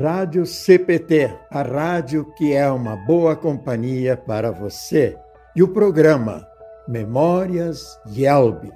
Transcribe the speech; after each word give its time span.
Rádio 0.00 0.46
CPT, 0.46 1.30
a 1.50 1.60
rádio 1.60 2.24
que 2.32 2.54
é 2.54 2.66
uma 2.70 2.96
boa 2.96 3.36
companhia 3.36 4.16
para 4.16 4.50
você. 4.50 5.14
E 5.54 5.62
o 5.62 5.68
programa 5.68 6.48
Memórias 6.88 8.00
Yelb. 8.10 8.72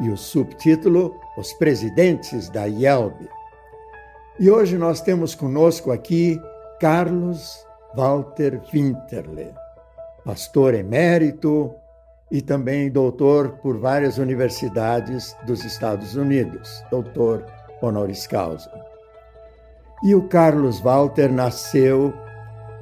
E 0.00 0.08
o 0.08 0.16
subtítulo 0.16 1.12
Os 1.36 1.52
Presidentes 1.54 2.48
da 2.48 2.66
Yelb. 2.66 3.28
E 4.38 4.48
hoje 4.48 4.78
nós 4.78 5.00
temos 5.00 5.34
conosco 5.34 5.90
aqui 5.90 6.40
Carlos 6.78 7.66
Walter 7.96 8.60
Winterle, 8.72 9.52
pastor 10.24 10.74
emérito 10.74 11.74
e 12.30 12.40
também 12.40 12.88
doutor 12.88 13.58
por 13.60 13.78
várias 13.78 14.16
universidades 14.16 15.36
dos 15.44 15.64
Estados 15.64 16.14
Unidos, 16.14 16.84
doutor 16.88 17.44
honoris 17.82 18.28
causa. 18.28 18.95
E 20.02 20.14
o 20.14 20.28
Carlos 20.28 20.80
Walter 20.80 21.32
nasceu 21.32 22.12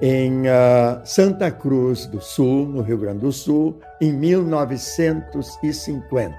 em 0.01 0.43
uh, 0.43 1.01
Santa 1.05 1.51
Cruz 1.51 2.07
do 2.07 2.21
Sul, 2.21 2.67
no 2.67 2.83
Rio 2.83 2.99
Grande 2.99 3.21
do 3.21 3.33
Sul, 3.33 3.81
em 4.01 4.13
1950. 4.13 6.37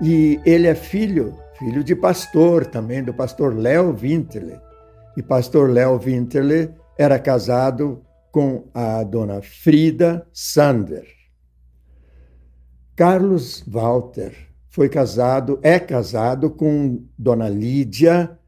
E 0.00 0.40
ele 0.46 0.66
é 0.66 0.74
filho, 0.74 1.38
filho 1.58 1.84
de 1.84 1.94
pastor 1.94 2.64
também, 2.64 3.02
do 3.02 3.12
pastor 3.12 3.54
Léo 3.54 3.92
Winterle. 3.92 4.58
E 5.16 5.22
pastor 5.22 5.68
Léo 5.68 5.98
Winterle 5.98 6.70
era 6.96 7.18
casado 7.18 8.02
com 8.30 8.68
a 8.72 9.02
dona 9.02 9.42
Frida 9.42 10.26
Sander. 10.32 11.04
Carlos 12.94 13.64
Walter 13.66 14.32
foi 14.68 14.88
casado, 14.88 15.58
é 15.62 15.78
casado 15.78 16.50
com 16.50 17.02
dona 17.18 17.48
Lídia 17.48 18.38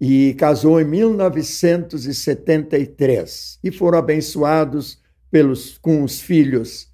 e 0.00 0.34
casou 0.34 0.80
em 0.80 0.84
1973 0.84 3.58
e 3.64 3.70
foram 3.70 3.98
abençoados 3.98 5.00
pelos 5.30 5.78
com 5.78 6.02
os 6.02 6.20
filhos 6.20 6.92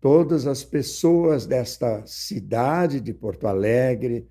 todas 0.00 0.48
as 0.48 0.64
pessoas 0.64 1.46
desta 1.46 2.04
cidade 2.06 3.00
de 3.00 3.14
Porto 3.14 3.46
Alegre, 3.46 4.28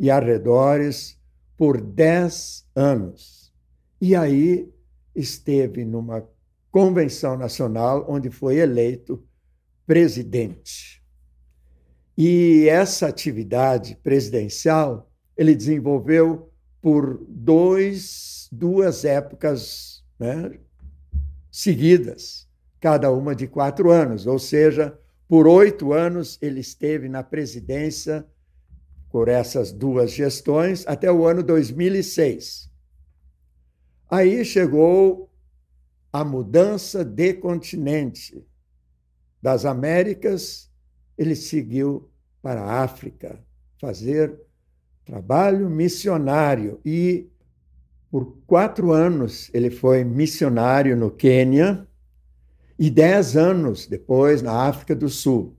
e 0.00 0.10
arredores 0.10 1.20
por 1.58 1.78
dez 1.78 2.66
anos. 2.74 3.52
E 4.00 4.16
aí 4.16 4.72
esteve 5.14 5.84
numa 5.84 6.26
convenção 6.70 7.36
nacional 7.36 8.06
onde 8.08 8.30
foi 8.30 8.56
eleito 8.56 9.22
presidente. 9.86 11.02
E 12.16 12.66
essa 12.66 13.08
atividade 13.08 13.94
presidencial 14.02 15.12
ele 15.36 15.54
desenvolveu 15.54 16.50
por 16.80 17.22
dois, 17.28 18.48
duas 18.50 19.04
épocas 19.04 20.02
né, 20.18 20.58
seguidas, 21.50 22.48
cada 22.80 23.12
uma 23.12 23.34
de 23.34 23.46
quatro 23.46 23.90
anos, 23.90 24.26
ou 24.26 24.38
seja, 24.38 24.98
por 25.28 25.46
oito 25.46 25.92
anos 25.92 26.38
ele 26.40 26.60
esteve 26.60 27.06
na 27.06 27.22
presidência 27.22 28.26
por 29.10 29.28
essas 29.28 29.72
duas 29.72 30.12
gestões 30.12 30.86
até 30.86 31.10
o 31.10 31.26
ano 31.26 31.42
2006. 31.42 32.70
Aí 34.08 34.44
chegou 34.44 35.30
a 36.12 36.24
mudança 36.24 37.04
de 37.04 37.34
continente. 37.34 38.46
Das 39.42 39.64
Américas, 39.64 40.70
ele 41.16 41.34
seguiu 41.34 42.10
para 42.42 42.62
a 42.62 42.82
África 42.82 43.42
fazer 43.80 44.38
trabalho 45.04 45.68
missionário 45.68 46.80
e 46.84 47.28
por 48.10 48.36
quatro 48.46 48.92
anos 48.92 49.50
ele 49.54 49.70
foi 49.70 50.04
missionário 50.04 50.96
no 50.96 51.10
Quênia 51.10 51.86
e 52.78 52.90
dez 52.90 53.36
anos 53.36 53.86
depois 53.86 54.42
na 54.42 54.66
África 54.68 54.94
do 54.94 55.08
Sul. 55.08 55.56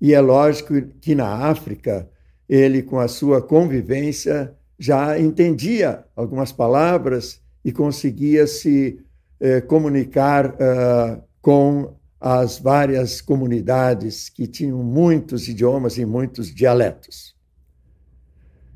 E 0.00 0.14
é 0.14 0.20
lógico 0.20 0.80
que 1.00 1.14
na 1.14 1.48
África 1.48 2.10
ele, 2.50 2.82
com 2.82 2.98
a 2.98 3.06
sua 3.06 3.40
convivência, 3.40 4.52
já 4.76 5.16
entendia 5.16 6.04
algumas 6.16 6.50
palavras 6.50 7.40
e 7.64 7.70
conseguia 7.70 8.44
se 8.44 8.98
eh, 9.38 9.60
comunicar 9.60 10.54
uh, 10.54 11.22
com 11.40 11.94
as 12.20 12.58
várias 12.58 13.20
comunidades 13.20 14.28
que 14.28 14.48
tinham 14.48 14.82
muitos 14.82 15.46
idiomas 15.46 15.96
e 15.96 16.04
muitos 16.04 16.52
dialetos. 16.52 17.36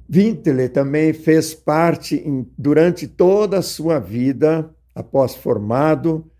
Winterle 0.08 0.68
também 0.68 1.12
fez 1.12 1.52
parte, 1.52 2.14
em, 2.16 2.48
durante 2.56 3.08
toda 3.08 3.58
a 3.58 3.62
sua 3.62 3.98
vida, 3.98 4.70
após 4.94 5.34
formado, 5.34 6.30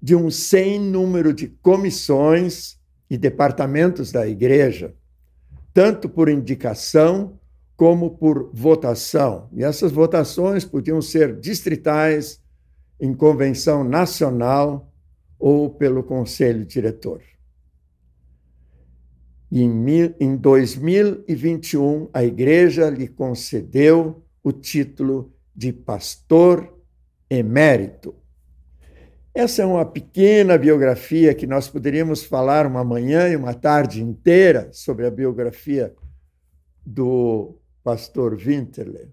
de 0.00 0.14
um 0.14 0.30
sem 0.30 0.78
número 0.78 1.32
de 1.32 1.48
comissões 1.48 2.78
e 3.10 3.18
departamentos 3.18 4.12
da 4.12 4.28
igreja, 4.28 4.94
tanto 5.76 6.08
por 6.08 6.30
indicação 6.30 7.38
como 7.76 8.16
por 8.16 8.50
votação. 8.50 9.50
E 9.52 9.62
essas 9.62 9.92
votações 9.92 10.64
podiam 10.64 11.02
ser 11.02 11.38
distritais, 11.38 12.40
em 12.98 13.12
convenção 13.12 13.84
nacional 13.84 14.90
ou 15.38 15.68
pelo 15.68 16.02
conselho 16.02 16.64
diretor. 16.64 17.20
Em 19.52 20.34
2021, 20.38 22.08
a 22.10 22.24
igreja 22.24 22.88
lhe 22.88 23.06
concedeu 23.06 24.24
o 24.42 24.52
título 24.52 25.30
de 25.54 25.74
pastor 25.74 26.74
emérito. 27.28 28.14
Essa 29.36 29.60
é 29.60 29.66
uma 29.66 29.84
pequena 29.84 30.56
biografia 30.56 31.34
que 31.34 31.46
nós 31.46 31.68
poderíamos 31.68 32.24
falar 32.24 32.66
uma 32.66 32.82
manhã 32.82 33.28
e 33.28 33.36
uma 33.36 33.52
tarde 33.52 34.02
inteira 34.02 34.72
sobre 34.72 35.04
a 35.04 35.10
biografia 35.10 35.94
do 36.86 37.54
pastor 37.84 38.34
Winterle. 38.34 39.12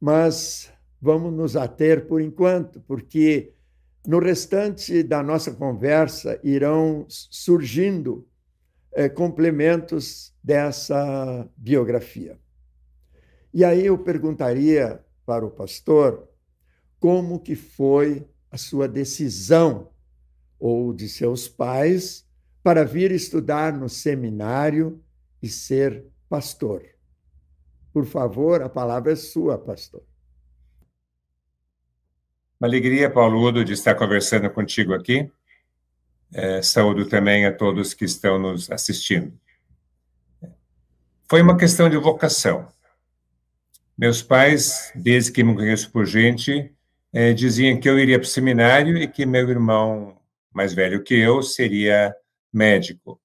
Mas 0.00 0.72
vamos 1.00 1.32
nos 1.32 1.54
ater 1.54 2.08
por 2.08 2.20
enquanto, 2.20 2.80
porque 2.80 3.52
no 4.04 4.18
restante 4.18 5.04
da 5.04 5.22
nossa 5.22 5.52
conversa 5.52 6.40
irão 6.42 7.06
surgindo 7.08 8.26
é, 8.90 9.08
complementos 9.08 10.34
dessa 10.42 11.48
biografia. 11.56 12.36
E 13.52 13.64
aí 13.64 13.86
eu 13.86 13.96
perguntaria 13.98 15.00
para 15.24 15.46
o 15.46 15.50
pastor 15.52 16.28
como 16.98 17.38
que 17.38 17.54
foi 17.54 18.26
a 18.54 18.56
sua 18.56 18.86
decisão 18.86 19.90
ou 20.60 20.92
de 20.94 21.08
seus 21.08 21.48
pais 21.48 22.24
para 22.62 22.84
vir 22.84 23.10
estudar 23.10 23.72
no 23.72 23.88
seminário 23.88 25.02
e 25.42 25.48
ser 25.48 26.04
pastor. 26.28 26.84
Por 27.92 28.06
favor, 28.06 28.62
a 28.62 28.68
palavra 28.68 29.10
é 29.10 29.16
sua, 29.16 29.58
pastor. 29.58 30.04
Uma 32.60 32.68
alegria, 32.68 33.10
Paulo 33.10 33.42
Udo, 33.42 33.64
de 33.64 33.72
estar 33.72 33.96
conversando 33.96 34.48
contigo 34.48 34.94
aqui. 34.94 35.28
É, 36.32 36.62
saúdo 36.62 37.08
também 37.08 37.46
a 37.46 37.52
todos 37.52 37.92
que 37.92 38.04
estão 38.04 38.38
nos 38.38 38.70
assistindo. 38.70 39.36
Foi 41.28 41.42
uma 41.42 41.56
questão 41.56 41.90
de 41.90 41.96
vocação. 41.96 42.68
Meus 43.98 44.22
pais, 44.22 44.92
desde 44.94 45.32
que 45.32 45.42
me 45.42 45.56
conheço 45.56 45.90
por 45.90 46.06
gente, 46.06 46.73
é, 47.14 47.32
diziam 47.32 47.78
que 47.78 47.88
eu 47.88 47.96
iria 47.96 48.18
para 48.18 48.26
o 48.26 48.28
seminário 48.28 48.98
e 48.98 49.06
que 49.06 49.24
meu 49.24 49.48
irmão, 49.48 50.18
mais 50.52 50.74
velho 50.74 51.00
que 51.04 51.14
eu, 51.14 51.44
seria 51.44 52.12
médico. 52.52 53.20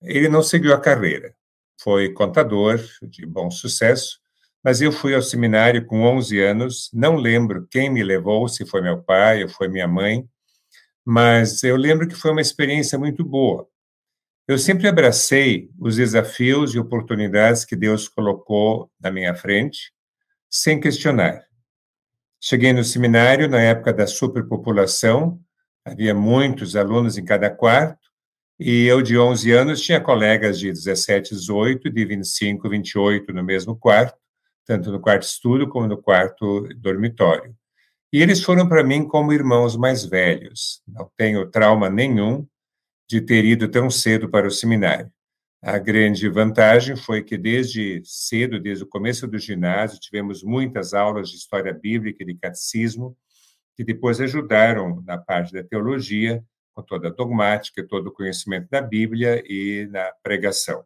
Ele 0.00 0.26
não 0.26 0.42
seguiu 0.42 0.72
a 0.72 0.80
carreira. 0.80 1.34
Foi 1.78 2.10
contador 2.14 2.80
de 3.02 3.26
bom 3.26 3.50
sucesso, 3.50 4.18
mas 4.64 4.80
eu 4.80 4.90
fui 4.90 5.14
ao 5.14 5.20
seminário 5.20 5.84
com 5.84 6.02
11 6.02 6.40
anos, 6.40 6.90
não 6.94 7.16
lembro 7.16 7.68
quem 7.70 7.90
me 7.90 8.02
levou, 8.02 8.48
se 8.48 8.64
foi 8.64 8.80
meu 8.80 9.02
pai 9.02 9.42
ou 9.42 9.50
foi 9.50 9.68
minha 9.68 9.86
mãe, 9.86 10.26
mas 11.04 11.62
eu 11.62 11.76
lembro 11.76 12.08
que 12.08 12.14
foi 12.14 12.30
uma 12.30 12.40
experiência 12.40 12.98
muito 12.98 13.22
boa. 13.22 13.68
Eu 14.48 14.58
sempre 14.58 14.88
abracei 14.88 15.70
os 15.78 15.96
desafios 15.96 16.74
e 16.74 16.78
oportunidades 16.78 17.66
que 17.66 17.76
Deus 17.76 18.08
colocou 18.08 18.90
na 18.98 19.10
minha 19.10 19.34
frente, 19.34 19.92
sem 20.48 20.80
questionar. 20.80 21.45
Cheguei 22.40 22.72
no 22.72 22.84
seminário 22.84 23.48
na 23.48 23.60
época 23.60 23.92
da 23.92 24.06
superpopulação, 24.06 25.40
havia 25.84 26.14
muitos 26.14 26.76
alunos 26.76 27.16
em 27.16 27.24
cada 27.24 27.50
quarto, 27.50 28.06
e 28.58 28.86
eu, 28.86 29.02
de 29.02 29.18
11 29.18 29.52
anos, 29.52 29.80
tinha 29.80 30.00
colegas 30.00 30.58
de 30.58 30.72
17, 30.72 31.34
18, 31.34 31.90
de 31.90 32.04
25, 32.04 32.68
28 32.68 33.32
no 33.32 33.44
mesmo 33.44 33.76
quarto 33.76 34.18
tanto 34.66 34.90
no 34.90 35.00
quarto 35.00 35.22
estudo 35.22 35.68
como 35.68 35.86
no 35.86 35.96
quarto 35.96 36.68
dormitório. 36.76 37.54
E 38.12 38.20
eles 38.20 38.42
foram 38.42 38.68
para 38.68 38.82
mim 38.82 39.06
como 39.06 39.32
irmãos 39.32 39.76
mais 39.76 40.04
velhos. 40.04 40.82
Não 40.86 41.10
tenho 41.16 41.48
trauma 41.48 41.88
nenhum 41.88 42.46
de 43.08 43.20
ter 43.20 43.44
ido 43.44 43.68
tão 43.68 43.88
cedo 43.88 44.28
para 44.28 44.48
o 44.48 44.50
seminário. 44.50 45.10
A 45.62 45.78
grande 45.78 46.28
vantagem 46.28 46.96
foi 46.96 47.22
que 47.22 47.36
desde 47.36 48.02
cedo, 48.04 48.60
desde 48.60 48.84
o 48.84 48.88
começo 48.88 49.26
do 49.26 49.38
ginásio, 49.38 49.98
tivemos 49.98 50.42
muitas 50.42 50.94
aulas 50.94 51.28
de 51.28 51.36
história 51.36 51.72
bíblica 51.72 52.22
e 52.22 52.26
de 52.26 52.34
catecismo, 52.34 53.16
que 53.74 53.84
depois 53.84 54.20
ajudaram 54.20 55.02
na 55.02 55.18
parte 55.18 55.52
da 55.52 55.64
teologia, 55.64 56.44
com 56.74 56.82
toda 56.82 57.08
a 57.08 57.12
dogmática, 57.12 57.86
todo 57.86 58.08
o 58.08 58.12
conhecimento 58.12 58.68
da 58.70 58.80
Bíblia 58.80 59.42
e 59.46 59.88
na 59.90 60.12
pregação. 60.22 60.84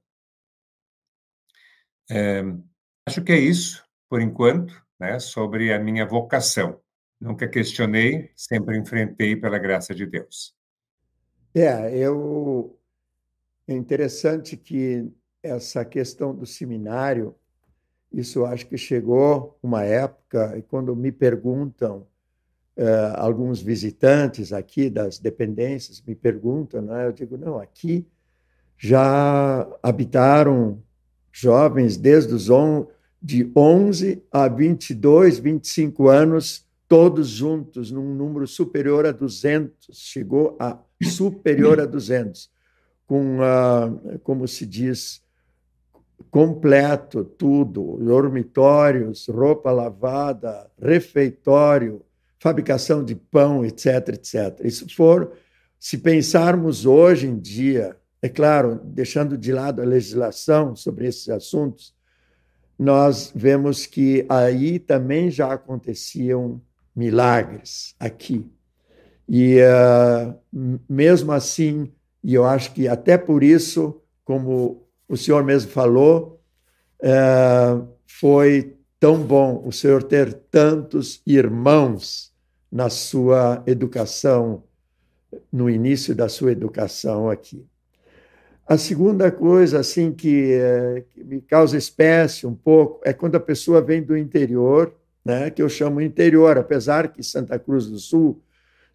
É, 2.08 2.42
Acho 3.10 3.24
que 3.24 3.32
é 3.32 3.38
isso, 3.38 3.84
por 4.08 4.20
enquanto, 4.20 4.80
né, 4.96 5.18
sobre 5.18 5.72
a 5.72 5.80
minha 5.80 6.06
vocação. 6.06 6.80
Nunca 7.20 7.48
questionei, 7.48 8.30
sempre 8.36 8.78
enfrentei 8.78 9.34
pela 9.34 9.58
graça 9.58 9.92
de 9.92 10.06
Deus. 10.06 10.54
É, 11.52 11.96
eu 11.96 12.79
é 13.72 13.76
interessante 13.76 14.56
que 14.56 15.08
essa 15.42 15.84
questão 15.84 16.34
do 16.34 16.44
seminário, 16.44 17.34
isso 18.12 18.44
acho 18.44 18.66
que 18.66 18.76
chegou 18.76 19.58
uma 19.62 19.84
época, 19.84 20.56
e 20.58 20.62
quando 20.62 20.94
me 20.96 21.12
perguntam, 21.12 22.06
uh, 22.76 23.14
alguns 23.16 23.62
visitantes 23.62 24.52
aqui 24.52 24.90
das 24.90 25.18
dependências 25.18 26.02
me 26.02 26.14
perguntam, 26.14 26.82
né, 26.82 27.06
eu 27.06 27.12
digo, 27.12 27.36
não, 27.36 27.58
aqui 27.58 28.06
já 28.76 29.68
habitaram 29.82 30.82
jovens 31.30 31.96
desde 31.96 32.34
os 32.34 32.50
11 32.50 32.88
de 33.22 33.52
11 33.54 34.22
a 34.32 34.48
22, 34.48 35.38
25 35.38 36.08
anos, 36.08 36.66
todos 36.88 37.28
juntos, 37.28 37.90
num 37.90 38.14
número 38.14 38.46
superior 38.46 39.04
a 39.06 39.12
200, 39.12 39.88
chegou 39.92 40.56
a 40.58 40.78
superior 41.02 41.78
a 41.78 41.84
200, 41.84 42.50
com, 43.10 43.38
uh, 43.40 44.20
como 44.22 44.46
se 44.46 44.64
diz, 44.64 45.20
completo 46.30 47.24
tudo, 47.24 47.96
dormitórios, 47.96 49.26
roupa 49.26 49.72
lavada, 49.72 50.70
refeitório, 50.80 52.04
fabricação 52.38 53.04
de 53.04 53.16
pão, 53.16 53.64
etc, 53.64 54.10
etc. 54.10 54.60
Isso 54.62 54.86
for, 54.94 55.32
se 55.76 55.98
pensarmos 55.98 56.86
hoje 56.86 57.26
em 57.26 57.36
dia, 57.36 57.96
é 58.22 58.28
claro, 58.28 58.80
deixando 58.84 59.36
de 59.36 59.50
lado 59.50 59.82
a 59.82 59.84
legislação 59.84 60.76
sobre 60.76 61.08
esses 61.08 61.28
assuntos, 61.28 61.92
nós 62.78 63.32
vemos 63.34 63.86
que 63.86 64.24
aí 64.28 64.78
também 64.78 65.32
já 65.32 65.52
aconteciam 65.52 66.62
milagres 66.94 67.92
aqui. 67.98 68.48
E 69.28 69.58
uh, 69.58 70.80
mesmo 70.88 71.32
assim, 71.32 71.90
e 72.22 72.34
eu 72.34 72.44
acho 72.44 72.72
que 72.72 72.86
até 72.86 73.16
por 73.16 73.42
isso, 73.42 74.00
como 74.24 74.86
o 75.08 75.16
senhor 75.16 75.42
mesmo 75.42 75.70
falou, 75.70 76.40
uh, 77.02 77.88
foi 78.06 78.76
tão 78.98 79.22
bom 79.22 79.62
o 79.66 79.72
senhor 79.72 80.02
ter 80.02 80.32
tantos 80.50 81.22
irmãos 81.26 82.32
na 82.70 82.90
sua 82.90 83.62
educação, 83.66 84.62
no 85.50 85.68
início 85.68 86.14
da 86.14 86.28
sua 86.28 86.52
educação 86.52 87.30
aqui. 87.30 87.66
A 88.66 88.76
segunda 88.76 89.32
coisa 89.32 89.80
assim 89.80 90.12
que, 90.12 90.52
é, 90.52 91.04
que, 91.10 91.24
me 91.24 91.40
causa 91.40 91.76
espécie 91.76 92.46
um 92.46 92.54
pouco 92.54 93.00
é 93.04 93.12
quando 93.12 93.34
a 93.34 93.40
pessoa 93.40 93.80
vem 93.80 94.00
do 94.00 94.16
interior, 94.16 94.94
né, 95.24 95.50
que 95.50 95.60
eu 95.60 95.68
chamo 95.68 96.00
interior, 96.00 96.56
apesar 96.56 97.08
que 97.08 97.22
Santa 97.22 97.58
Cruz 97.58 97.86
do 97.86 97.98
Sul 97.98 98.40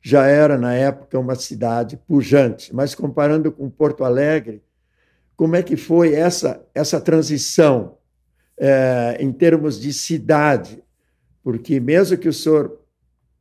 já 0.05 0.27
era 0.27 0.55
na 0.55 0.75
época 0.75 1.17
uma 1.17 1.33
cidade 1.33 1.97
pujante, 1.97 2.71
mas 2.75 2.93
comparando 2.93 3.51
com 3.51 3.67
Porto 3.71 4.03
Alegre, 4.03 4.61
como 5.35 5.55
é 5.55 5.63
que 5.63 5.75
foi 5.75 6.13
essa 6.13 6.63
essa 6.75 7.01
transição 7.01 7.97
é, 8.55 9.17
em 9.19 9.31
termos 9.31 9.79
de 9.79 9.91
cidade? 9.91 10.83
Porque 11.43 11.79
mesmo 11.79 12.19
que 12.19 12.29
o 12.29 12.33
senhor 12.33 12.79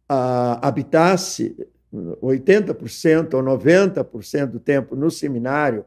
ah, 0.09 0.66
habitasse 0.66 1.54
80% 1.92 3.35
ou 3.35 3.42
90% 3.42 4.47
do 4.47 4.59
tempo 4.59 4.97
no 4.97 5.11
seminário, 5.11 5.85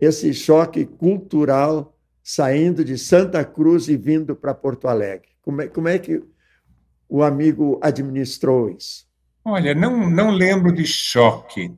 esse 0.00 0.32
choque 0.32 0.86
cultural 0.86 1.94
saindo 2.22 2.82
de 2.82 2.96
Santa 2.96 3.44
Cruz 3.44 3.88
e 3.88 3.96
vindo 3.98 4.34
para 4.34 4.54
Porto 4.54 4.88
Alegre? 4.88 5.28
Como 5.42 5.60
é, 5.60 5.68
como 5.68 5.86
é 5.86 5.98
que 5.98 6.24
o 7.06 7.22
amigo 7.22 7.78
administrou 7.82 8.70
isso? 8.70 9.07
Olha, 9.50 9.74
não, 9.74 10.10
não 10.10 10.30
lembro 10.30 10.70
de 10.70 10.84
choque. 10.84 11.74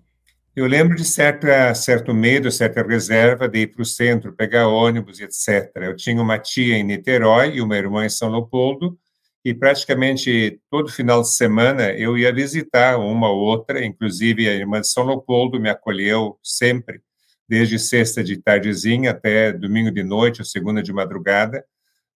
Eu 0.57 0.67
lembro 0.67 0.97
de 0.97 1.05
certa, 1.05 1.73
certo 1.73 2.13
medo, 2.13 2.51
certa 2.51 2.83
reserva 2.83 3.49
de 3.49 3.61
ir 3.61 3.69
para 3.69 3.83
o 3.83 3.85
centro, 3.85 4.33
pegar 4.33 4.67
ônibus, 4.67 5.21
etc. 5.21 5.71
Eu 5.77 5.95
tinha 5.95 6.21
uma 6.21 6.37
tia 6.37 6.77
em 6.77 6.83
Niterói 6.83 7.55
e 7.55 7.61
uma 7.61 7.77
irmã 7.77 8.05
em 8.05 8.09
São 8.09 8.29
Leopoldo, 8.29 8.99
e 9.45 9.55
praticamente 9.55 10.61
todo 10.69 10.91
final 10.91 11.23
de 11.23 11.33
semana 11.33 11.93
eu 11.93 12.19
ia 12.19 12.33
visitar 12.35 12.99
uma 12.99 13.31
ou 13.31 13.39
outra, 13.39 13.87
inclusive 13.87 14.49
a 14.49 14.53
irmã 14.53 14.81
de 14.81 14.89
São 14.89 15.07
Leopoldo 15.07 15.61
me 15.61 15.71
acolheu 15.71 16.41
sempre 16.43 17.01
desde 17.49 17.79
sexta 17.79 18.25
de 18.25 18.37
tardezinha 18.37 19.13
até 19.13 19.53
domingo 19.53 19.93
de 19.93 20.03
noite 20.03 20.41
ou 20.41 20.45
segunda 20.45 20.83
de 20.83 20.93
madrugada, 20.93 21.65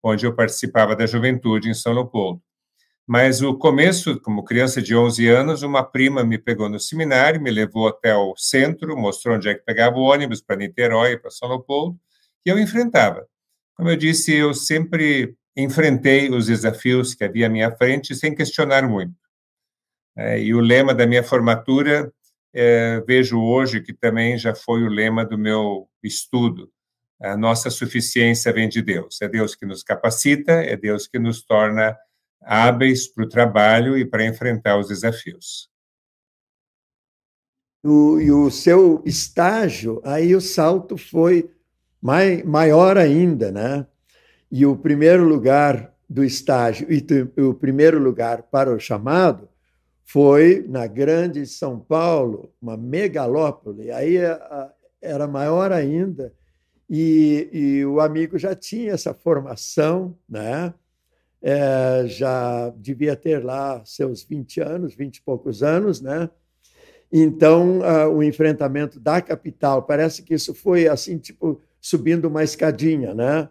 onde 0.02 0.26
eu 0.26 0.34
participava 0.34 0.96
da 0.96 1.06
juventude 1.06 1.70
em 1.70 1.76
São 1.76 1.94
Leopoldo. 1.94 2.42
Mas 3.06 3.42
o 3.42 3.58
começo, 3.58 4.20
como 4.22 4.46
criança 4.46 4.82
de 4.82 4.96
11 4.96 5.28
anos, 5.28 5.62
uma 5.62 5.84
prima 5.84 6.24
me 6.24 6.38
pegou 6.38 6.70
no 6.70 6.80
seminário, 6.80 7.42
me 7.42 7.52
levou 7.52 7.88
até 7.88 8.16
o 8.16 8.34
centro, 8.38 8.98
mostrou 8.98 9.36
onde 9.36 9.50
é 9.50 9.54
que 9.54 9.66
pegava 9.66 9.98
o 9.98 10.04
ônibus 10.04 10.42
para 10.42 10.56
Niterói, 10.56 11.18
para 11.18 11.30
São 11.30 11.50
Leopoldo, 11.50 12.00
e 12.46 12.50
eu 12.50 12.58
enfrentava. 12.58 13.28
Como 13.76 13.90
eu 13.90 13.98
disse, 13.98 14.34
eu 14.34 14.54
sempre 14.54 15.36
enfrentei 15.56 16.30
os 16.30 16.48
desafios 16.48 17.14
que 17.14 17.24
havia 17.24 17.48
à 17.48 17.50
minha 17.50 17.72
frente 17.72 18.16
sem 18.16 18.34
questionar 18.34 18.88
muito. 18.88 19.14
É, 20.16 20.40
e 20.40 20.54
o 20.54 20.60
lema 20.60 20.94
da 20.94 21.06
minha 21.06 21.24
formatura 21.24 22.12
é, 22.54 23.02
vejo 23.06 23.40
hoje 23.42 23.82
que 23.82 23.94
também 23.94 24.38
já 24.38 24.56
foi 24.56 24.84
o 24.84 24.90
lema 24.90 25.26
do 25.26 25.38
meu 25.38 25.90
estudo. 26.02 26.72
A 27.20 27.36
nossa 27.36 27.70
suficiência 27.70 28.54
vem 28.54 28.70
de 28.70 28.82
Deus. 28.82 29.22
É 29.22 29.28
Deus 29.28 29.56
que 29.56 29.66
nos 29.66 29.84
capacita, 29.84 30.52
é 30.54 30.78
Deus 30.78 31.08
que 31.08 31.18
nos 31.18 31.44
torna 31.44 31.98
hábeis 32.46 33.08
para 33.08 33.24
o 33.24 33.30
trabalho 33.30 33.98
e 33.98 34.06
para 34.06 34.26
enfrentar 34.26 34.78
os 34.78 34.88
desafios. 34.88 35.70
O, 37.84 38.20
e 38.20 38.32
o 38.32 38.50
seu 38.50 39.02
estágio, 39.06 40.02
aí 40.06 40.36
o 40.36 40.42
salto 40.42 40.98
foi 40.98 41.50
mai, 42.02 42.42
maior 42.44 42.98
ainda, 42.98 43.52
né? 43.52 43.86
E 44.52 44.66
o 44.66 44.78
primeiro 44.78 45.28
lugar 45.28 45.94
do 46.10 46.24
estágio 46.24 46.88
e 46.90 47.42
o 47.42 47.54
primeiro 47.54 48.00
lugar 48.00 48.44
para 48.44 48.74
o 48.74 48.80
chamado 48.80 49.50
foi 50.04 50.66
na 50.68 50.86
grande 50.86 51.46
São 51.46 51.80
Paulo, 51.80 52.54
uma 52.62 52.78
megalópole. 52.78 53.92
Aí 53.92 54.18
era 55.02 55.28
maior 55.28 55.72
ainda 55.72 56.34
e, 56.90 57.50
e 57.52 57.86
o 57.86 58.00
amigo 58.00 58.38
já 58.38 58.56
tinha 58.56 58.92
essa 58.92 59.14
formação, 59.14 60.16
né? 60.30 60.74
É, 61.46 62.06
já 62.08 62.70
devia 62.78 63.16
ter 63.16 63.44
lá 63.44 63.84
seus 63.86 64.24
20 64.24 64.62
anos, 64.62 64.96
20 64.96 65.18
e 65.18 65.22
poucos 65.22 65.62
anos, 65.62 66.00
né? 66.00 66.30
Então, 67.12 67.80
uh, 67.80 68.10
o 68.10 68.24
enfrentamento 68.24 69.00
da 69.00 69.22
capital, 69.22 69.84
parece 69.84 70.24
que 70.24 70.34
isso 70.34 70.54
foi 70.56 70.88
assim, 70.88 71.18
tipo, 71.18 71.62
subindo 71.82 72.26
uma 72.26 72.44
escadinha, 72.44 73.14
né? 73.14 73.50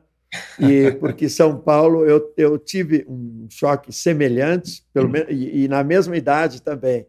E 0.58 0.90
porque 0.99 1.28
São 1.28 1.58
Paulo, 1.58 2.04
eu, 2.06 2.32
eu 2.37 2.58
tive 2.58 3.04
um 3.06 3.46
choque 3.50 3.92
semelhante, 3.92 4.84
pelo 4.92 5.08
menos, 5.08 5.28
e, 5.30 5.64
e 5.64 5.68
na 5.68 5.84
mesma 5.84 6.16
idade 6.16 6.62
também, 6.62 7.06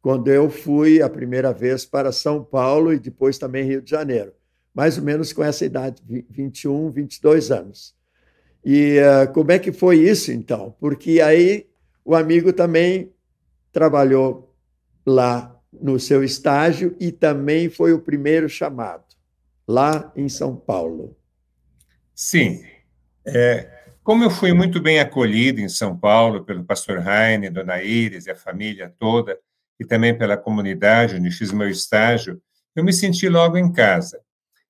quando 0.00 0.28
eu 0.28 0.48
fui 0.48 1.02
a 1.02 1.10
primeira 1.10 1.52
vez 1.52 1.84
para 1.84 2.12
São 2.12 2.42
Paulo 2.44 2.92
e 2.92 2.98
depois 2.98 3.38
também 3.38 3.64
Rio 3.64 3.82
de 3.82 3.90
Janeiro 3.90 4.32
mais 4.74 4.96
ou 4.96 5.04
menos 5.04 5.32
com 5.32 5.42
essa 5.42 5.64
idade, 5.64 6.02
21, 6.30 6.90
22 6.90 7.50
anos. 7.50 7.94
E 8.64 8.98
uh, 9.00 9.32
como 9.32 9.50
é 9.50 9.58
que 9.58 9.72
foi 9.72 9.98
isso, 9.98 10.30
então? 10.30 10.74
Porque 10.78 11.20
aí 11.20 11.66
o 12.04 12.14
amigo 12.14 12.52
também 12.52 13.12
trabalhou 13.72 14.54
lá 15.04 15.58
no 15.72 15.98
seu 15.98 16.22
estágio 16.22 16.94
e 17.00 17.10
também 17.10 17.68
foi 17.68 17.92
o 17.92 18.00
primeiro 18.00 18.48
chamado, 18.48 19.04
lá 19.66 20.12
em 20.14 20.28
São 20.28 20.54
Paulo. 20.54 21.16
Sim. 22.14 22.62
É, 23.24 23.68
como 24.02 24.24
eu 24.24 24.30
fui 24.30 24.52
muito 24.52 24.80
bem 24.80 25.00
acolhido 25.00 25.60
em 25.60 25.68
São 25.68 25.96
Paulo 25.96 26.44
pelo 26.44 26.64
pastor 26.64 27.02
Heine, 27.06 27.50
Dona 27.50 27.82
Iris 27.82 28.26
e 28.26 28.30
a 28.30 28.36
família 28.36 28.92
toda, 28.98 29.38
e 29.78 29.84
também 29.84 30.16
pela 30.16 30.36
comunidade 30.36 31.16
onde 31.16 31.30
fiz 31.30 31.50
meu 31.52 31.68
estágio, 31.68 32.40
eu 32.76 32.84
me 32.84 32.92
senti 32.92 33.28
logo 33.28 33.56
em 33.56 33.72
casa. 33.72 34.20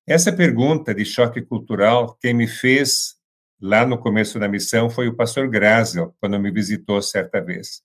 Essa 0.05 0.31
pergunta 0.31 0.93
de 0.93 1.05
choque 1.05 1.41
cultural, 1.41 2.17
quem 2.21 2.33
me 2.33 2.47
fez 2.47 3.15
lá 3.63 3.85
no 3.85 3.97
começo 3.97 4.37
da 4.37 4.49
missão 4.49 4.89
foi 4.89 5.07
o 5.07 5.15
pastor 5.15 5.47
Grazel, 5.49 6.13
quando 6.19 6.37
me 6.37 6.51
visitou 6.51 7.01
certa 7.01 7.39
vez. 7.39 7.81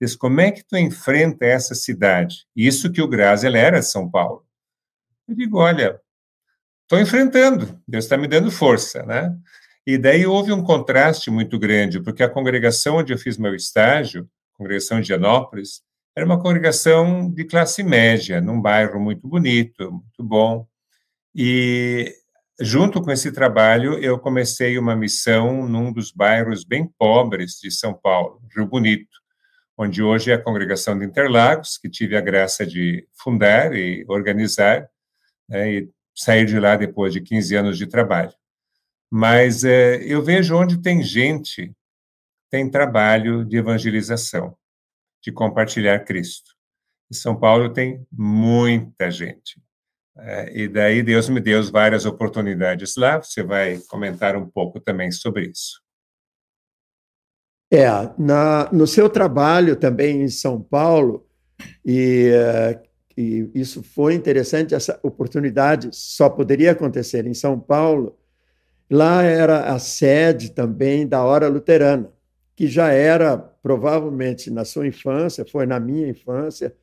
Diz, 0.00 0.16
como 0.16 0.40
é 0.40 0.50
que 0.50 0.64
tu 0.64 0.76
enfrenta 0.76 1.46
essa 1.46 1.72
cidade? 1.72 2.46
Isso 2.56 2.90
que 2.90 3.00
o 3.00 3.06
Grazel 3.06 3.54
era 3.54 3.80
São 3.80 4.10
Paulo. 4.10 4.44
Eu 5.28 5.36
digo, 5.36 5.58
olha, 5.58 6.00
estou 6.82 6.98
enfrentando, 6.98 7.80
Deus 7.86 8.06
está 8.06 8.16
me 8.16 8.26
dando 8.26 8.50
força, 8.50 9.04
né? 9.04 9.32
E 9.86 9.96
daí 9.96 10.26
houve 10.26 10.52
um 10.52 10.64
contraste 10.64 11.30
muito 11.30 11.60
grande, 11.60 12.02
porque 12.02 12.24
a 12.24 12.28
congregação 12.28 12.96
onde 12.96 13.12
eu 13.12 13.18
fiz 13.18 13.38
meu 13.38 13.54
estágio, 13.54 14.28
a 14.54 14.58
congregação 14.58 15.00
de 15.00 15.14
Anópolis, 15.14 15.80
era 16.16 16.26
uma 16.26 16.42
congregação 16.42 17.30
de 17.30 17.44
classe 17.44 17.84
média, 17.84 18.40
num 18.40 18.60
bairro 18.60 18.98
muito 18.98 19.28
bonito, 19.28 19.92
muito 19.92 20.24
bom. 20.24 20.66
E 21.32 22.12
junto 22.60 23.00
com 23.00 23.10
esse 23.10 23.32
trabalho, 23.32 23.94
eu 23.94 24.18
comecei 24.18 24.78
uma 24.78 24.94
missão 24.94 25.66
num 25.66 25.92
dos 25.92 26.12
bairros 26.12 26.62
bem 26.62 26.86
pobres 26.98 27.58
de 27.60 27.70
São 27.70 27.94
Paulo, 27.94 28.42
Rio 28.54 28.66
Bonito, 28.66 29.18
onde 29.76 30.02
hoje 30.02 30.30
é 30.30 30.34
a 30.34 30.42
congregação 30.42 30.98
de 30.98 31.06
Interlagos, 31.06 31.78
que 31.78 31.88
tive 31.88 32.16
a 32.16 32.20
graça 32.20 32.66
de 32.66 33.08
fundar 33.14 33.74
e 33.74 34.04
organizar, 34.08 34.86
né, 35.48 35.72
e 35.72 35.90
sair 36.14 36.44
de 36.44 36.60
lá 36.60 36.76
depois 36.76 37.14
de 37.14 37.20
15 37.22 37.56
anos 37.56 37.78
de 37.78 37.86
trabalho. 37.86 38.32
Mas 39.10 39.64
é, 39.64 39.96
eu 40.04 40.22
vejo 40.22 40.54
onde 40.54 40.82
tem 40.82 41.02
gente, 41.02 41.74
tem 42.50 42.70
trabalho 42.70 43.44
de 43.44 43.56
evangelização, 43.56 44.54
de 45.22 45.32
compartilhar 45.32 46.00
Cristo. 46.00 46.50
Em 47.10 47.14
São 47.14 47.34
Paulo 47.34 47.72
tem 47.72 48.06
muita 48.12 49.10
gente. 49.10 49.60
É, 50.18 50.62
e 50.62 50.68
daí 50.68 51.02
Deus 51.02 51.28
me 51.28 51.40
deu 51.40 51.62
várias 51.70 52.04
oportunidades 52.04 52.96
lá. 52.96 53.22
Você 53.22 53.42
vai 53.42 53.78
comentar 53.88 54.36
um 54.36 54.46
pouco 54.46 54.80
também 54.80 55.10
sobre 55.10 55.48
isso. 55.48 55.80
É, 57.72 57.86
na, 58.18 58.68
no 58.72 58.86
seu 58.86 59.08
trabalho 59.08 59.76
também 59.76 60.22
em 60.22 60.28
São 60.28 60.60
Paulo, 60.60 61.24
e, 61.84 62.30
uh, 62.32 62.80
e 63.16 63.48
isso 63.54 63.82
foi 63.82 64.14
interessante, 64.14 64.74
essa 64.74 64.98
oportunidade 65.04 65.90
só 65.92 66.28
poderia 66.28 66.72
acontecer 66.72 67.26
em 67.26 67.34
São 67.34 67.60
Paulo. 67.60 68.18
Lá 68.90 69.22
era 69.22 69.72
a 69.72 69.78
sede 69.78 70.50
também 70.50 71.06
da 71.06 71.22
Hora 71.22 71.46
Luterana, 71.46 72.10
que 72.56 72.66
já 72.66 72.88
era, 72.90 73.38
provavelmente, 73.38 74.50
na 74.50 74.64
sua 74.64 74.88
infância, 74.88 75.46
foi 75.46 75.64
na 75.64 75.78
minha 75.78 76.08
infância, 76.08 76.74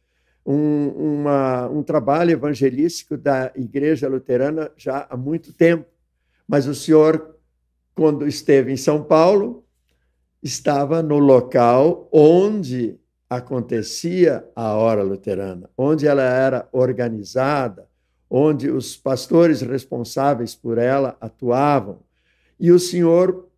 um, 0.48 0.88
uma, 1.20 1.68
um 1.68 1.84
trabalho 1.84 2.32
evangelístico 2.32 3.18
da 3.18 3.52
Igreja 3.54 4.08
Luterana 4.08 4.72
já 4.78 5.06
há 5.10 5.18
muito 5.18 5.52
tempo. 5.52 5.86
Mas 6.48 6.66
o 6.68 6.74
senhor, 6.74 7.36
quando 7.94 8.26
esteve 8.26 8.72
em 8.72 8.78
São 8.78 9.04
Paulo, 9.04 9.66
estava 10.42 11.04
no 11.04 11.20
local 11.20 12.08
onde 12.14 12.98
acontecia 13.30 14.48
a 14.56 14.72
hora 14.72 15.04
luterana, 15.04 15.70
onde 15.78 16.08
ela 16.08 16.24
era 16.24 16.70
organizada, 16.72 17.86
onde 18.30 18.70
os 18.70 18.96
pastores 18.96 19.60
responsáveis 19.60 20.56
por 20.56 20.78
ela 20.78 21.18
atuavam. 21.20 22.00
E 22.58 22.72
o 22.72 22.80
senhor 22.80 23.50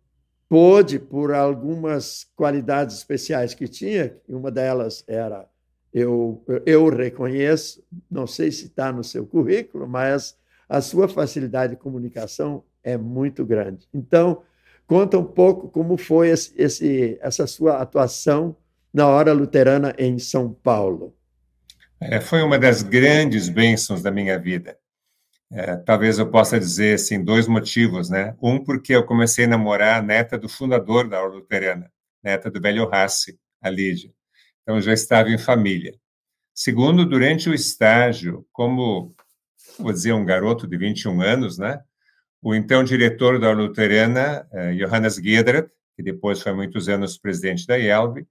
pôde, 0.48 0.98
por 0.98 1.32
algumas 1.32 2.26
qualidades 2.34 2.96
especiais 2.96 3.54
que 3.54 3.68
tinha, 3.68 4.16
uma 4.28 4.50
delas 4.50 5.04
era 5.06 5.48
eu, 5.92 6.42
eu 6.64 6.88
reconheço, 6.88 7.82
não 8.10 8.26
sei 8.26 8.52
se 8.52 8.66
está 8.66 8.92
no 8.92 9.02
seu 9.02 9.26
currículo, 9.26 9.88
mas 9.88 10.36
a 10.68 10.80
sua 10.80 11.08
facilidade 11.08 11.74
de 11.74 11.80
comunicação 11.80 12.62
é 12.82 12.96
muito 12.96 13.44
grande. 13.44 13.88
Então, 13.92 14.42
conta 14.86 15.18
um 15.18 15.24
pouco 15.24 15.68
como 15.68 15.96
foi 15.96 16.28
esse, 16.28 16.54
esse, 16.56 17.18
essa 17.20 17.46
sua 17.46 17.78
atuação 17.78 18.56
na 18.92 19.06
hora 19.08 19.32
luterana 19.32 19.94
em 19.98 20.18
São 20.18 20.52
Paulo. 20.52 21.14
É, 22.00 22.20
foi 22.20 22.42
uma 22.42 22.58
das 22.58 22.82
grandes 22.82 23.48
bênçãos 23.48 24.02
da 24.02 24.10
minha 24.10 24.38
vida. 24.38 24.78
É, 25.52 25.76
talvez 25.76 26.18
eu 26.18 26.30
possa 26.30 26.58
dizer 26.58 26.94
assim 26.94 27.22
dois 27.22 27.48
motivos, 27.48 28.08
né? 28.08 28.36
Um 28.40 28.62
porque 28.62 28.94
eu 28.94 29.04
comecei 29.04 29.44
a 29.44 29.48
namorar 29.48 29.98
a 29.98 30.02
neta 30.02 30.38
do 30.38 30.48
fundador 30.48 31.08
da 31.08 31.18
Aula 31.18 31.34
Luterana, 31.34 31.90
neta 32.22 32.48
do 32.48 32.60
velho 32.60 32.88
Rassi, 32.88 33.38
a 33.60 33.68
Lídia. 33.68 34.12
Então, 34.62 34.80
já 34.80 34.92
estava 34.92 35.30
em 35.30 35.38
família. 35.38 35.94
Segundo, 36.54 37.06
durante 37.06 37.48
o 37.48 37.54
estágio, 37.54 38.46
como, 38.52 39.14
vou 39.78 39.92
dizer, 39.92 40.12
um 40.12 40.24
garoto 40.24 40.66
de 40.66 40.76
21 40.76 41.20
anos, 41.22 41.58
né? 41.58 41.80
O 42.42 42.54
então 42.54 42.82
diretor 42.84 43.38
da 43.38 43.52
Luterana, 43.52 44.46
eh, 44.52 44.74
Johannes 44.74 45.16
Giedret, 45.16 45.68
que 45.96 46.02
depois 46.02 46.42
foi 46.42 46.52
muitos 46.52 46.88
anos 46.88 47.18
presidente 47.18 47.66
da 47.66 47.78
IELB, 47.78 48.26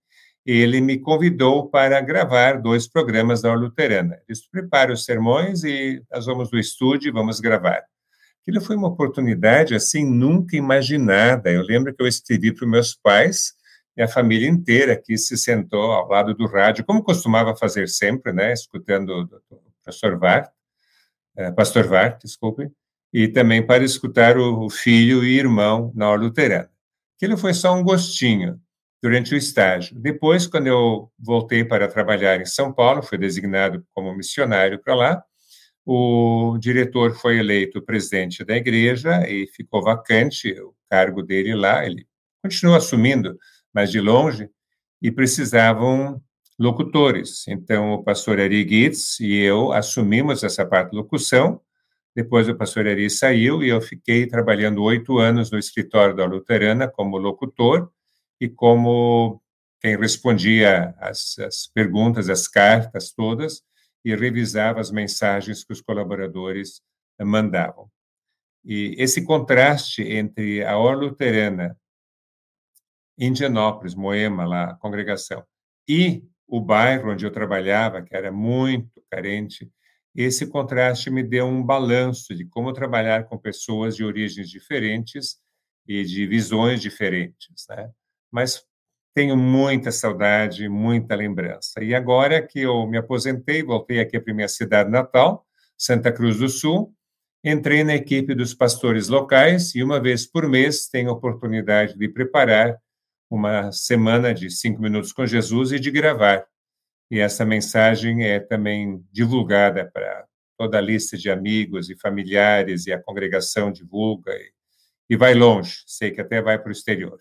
ele 0.46 0.82
me 0.82 0.98
convidou 0.98 1.70
para 1.70 2.02
gravar 2.02 2.62
dois 2.62 2.88
programas 2.88 3.42
da 3.42 3.54
Luterana. 3.54 4.20
Ele 4.28 4.40
prepara 4.52 4.94
os 4.94 5.06
sermões 5.06 5.64
e 5.64 6.02
nós 6.12 6.26
vamos 6.26 6.52
no 6.52 6.60
estúdio 6.60 7.10
e 7.10 7.12
vamos 7.12 7.40
gravar. 7.40 7.84
Aquilo 8.42 8.62
foi 8.62 8.76
uma 8.76 8.88
oportunidade 8.88 9.76
assim 9.76 10.06
nunca 10.06 10.56
imaginada. 10.56 11.52
Eu 11.52 11.62
lembro 11.62 11.94
que 11.94 12.02
eu 12.02 12.08
escrevi 12.08 12.52
para 12.52 12.66
os 12.66 12.72
meus 12.72 12.96
pais 12.96 13.54
e 14.00 14.02
a 14.02 14.08
família 14.08 14.48
inteira 14.48 14.96
que 14.96 15.18
se 15.18 15.38
sentou 15.38 15.92
ao 15.92 16.08
lado 16.08 16.34
do 16.34 16.48
rádio, 16.48 16.86
como 16.86 17.04
costumava 17.04 17.54
fazer 17.54 17.90
sempre, 17.90 18.32
né, 18.32 18.54
escutando 18.54 19.30
o 19.50 19.62
professor 19.84 20.18
Vart, 20.18 20.50
eh, 21.36 21.52
pastor 21.52 21.86
Vart, 21.86 22.24
desculpe, 22.24 22.72
e 23.12 23.28
também 23.28 23.62
para 23.62 23.84
escutar 23.84 24.38
o 24.38 24.70
filho 24.70 25.26
e 25.26 25.38
irmão 25.38 25.92
na 25.94 26.10
hora 26.10 26.22
luterana. 26.22 26.72
Aquilo 27.18 27.38
foi 27.38 27.54
só 27.54 27.76
um 27.76 27.84
gostinho 27.84 28.58
durante 29.04 29.34
o 29.34 29.38
estágio. 29.38 30.00
Depois, 30.00 30.48
quando 30.48 30.68
eu 30.68 31.12
voltei 31.20 31.66
para 31.66 31.86
trabalhar 31.90 32.40
em 32.40 32.46
São 32.46 32.72
Paulo, 32.72 33.04
fui 33.04 33.18
designado 33.18 33.86
como 33.94 34.16
missionário 34.16 34.80
para 34.80 34.96
lá, 34.96 35.24
o 35.86 36.58
diretor 36.58 37.16
foi 37.16 37.40
eleito 37.40 37.82
presidente 37.82 38.46
da 38.46 38.56
igreja 38.56 39.28
e 39.28 39.46
ficou 39.48 39.84
vacante 39.84 40.54
o 40.62 40.74
cargo 40.90 41.22
dele 41.22 41.54
lá, 41.54 41.86
ele 41.86 42.08
continuou 42.42 42.78
assumindo 42.78 43.38
mas 43.74 43.92
de 43.92 44.00
longe, 44.00 44.50
e 45.02 45.12
precisavam 45.12 46.22
locutores. 46.58 47.48
Então, 47.48 47.94
o 47.94 48.04
pastor 48.04 48.40
Ari 48.40 48.68
Gitz 48.68 49.20
e 49.20 49.34
eu 49.36 49.72
assumimos 49.72 50.44
essa 50.44 50.66
parte 50.66 50.92
de 50.92 50.98
locução. 50.98 51.62
Depois, 52.14 52.50
o 52.50 52.56
pastor 52.56 52.86
Ari 52.86 53.10
saiu 53.10 53.64
e 53.64 53.70
eu 53.70 53.80
fiquei 53.80 54.28
trabalhando 54.28 54.84
oito 54.84 55.18
anos 55.18 55.50
no 55.52 55.58
escritório 55.58 56.16
da 56.16 56.26
Luterana 56.26 56.88
como 56.88 57.18
locutor 57.18 57.90
e 58.42 58.50
como 58.50 59.42
quem 59.80 59.98
respondia 59.98 60.94
as, 61.00 61.40
as 61.40 61.68
perguntas, 61.74 62.30
as 62.30 62.48
cartas 62.48 63.12
todas, 63.12 63.62
e 64.04 64.16
revisava 64.16 64.80
as 64.80 64.92
mensagens 64.92 65.64
que 65.64 65.72
os 65.72 65.82
colaboradores 65.82 66.82
mandavam. 67.20 67.90
E 68.64 68.96
esse 68.98 69.24
contraste 69.24 70.04
entre 70.04 70.64
a 70.64 70.78
Orla 70.78 71.08
Luterana, 71.08 71.78
Indianópolis, 73.20 73.94
Moema, 73.94 74.46
lá, 74.46 74.72
a 74.72 74.76
congregação, 74.76 75.44
e 75.88 76.24
o 76.48 76.62
bairro 76.62 77.12
onde 77.12 77.26
eu 77.26 77.32
trabalhava, 77.32 78.02
que 78.02 78.16
era 78.16 78.32
muito 78.32 79.04
carente, 79.12 79.70
esse 80.16 80.48
contraste 80.48 81.12
me 81.12 81.22
deu 81.22 81.46
um 81.46 81.64
balanço 81.64 82.34
de 82.36 82.46
como 82.46 82.74
trabalhar 82.74 83.26
com 83.26 83.38
pessoas 83.38 83.96
de 83.96 84.04
origens 84.04 84.50
diferentes 84.50 85.38
e 85.88 86.04
de 86.04 86.26
visões 86.26 86.82
diferentes, 86.82 87.66
né? 87.70 87.90
Mas 88.32 88.64
tenho 89.14 89.36
muita 89.36 89.92
saudade, 89.92 90.68
muita 90.70 91.16
lembrança. 91.16 91.84
E 91.84 91.94
agora 91.94 92.46
que 92.46 92.62
eu 92.62 92.88
me 92.88 92.98
aposentei, 92.98 93.64
voltei 93.64 94.00
aqui 94.00 94.20
para 94.20 94.34
minha 94.34 94.48
cidade 94.48 94.90
natal, 94.90 95.46
Santa 95.78 96.12
Cruz 96.12 96.38
do 96.38 96.50
Sul, 96.50 96.94
entrei 97.44 97.84
na 97.84 97.96
equipe 97.96 98.36
dos 98.36 98.54
pastores 98.54 99.08
locais 99.08 99.74
e 99.76 99.84
uma 99.84 100.00
vez 100.00 100.26
por 100.26 100.48
mês 100.48 100.88
tenho 100.88 101.10
a 101.10 101.14
oportunidade 101.14 101.98
de 101.98 102.08
preparar 102.10 102.78
uma 103.30 103.72
semana 103.72 104.34
de 104.34 104.50
cinco 104.50 104.82
minutos 104.82 105.14
com 105.14 105.26
Jesus 105.26 105.72
e 105.72 105.80
de 105.80 105.92
gravar. 105.92 106.48
E 107.12 107.20
essa 107.20 107.46
mensagem 107.46 108.26
é 108.26 108.40
também 108.40 109.04
divulgada 109.12 109.90
para 109.92 110.26
toda 110.58 110.78
a 110.78 110.82
lista 110.82 111.18
de 111.18 111.30
amigos 111.30 111.90
e 111.90 111.96
familiares 111.96 112.86
e 112.86 112.92
a 112.92 113.02
congregação 113.02 113.72
divulga 113.72 114.34
e, 114.34 114.52
e 115.12 115.18
vai 115.18 115.34
longe. 115.34 115.84
Sei 115.88 116.12
que 116.12 116.22
até 116.22 116.42
vai 116.42 116.60
para 116.60 116.70
o 116.70 116.72
exterior. 116.72 117.18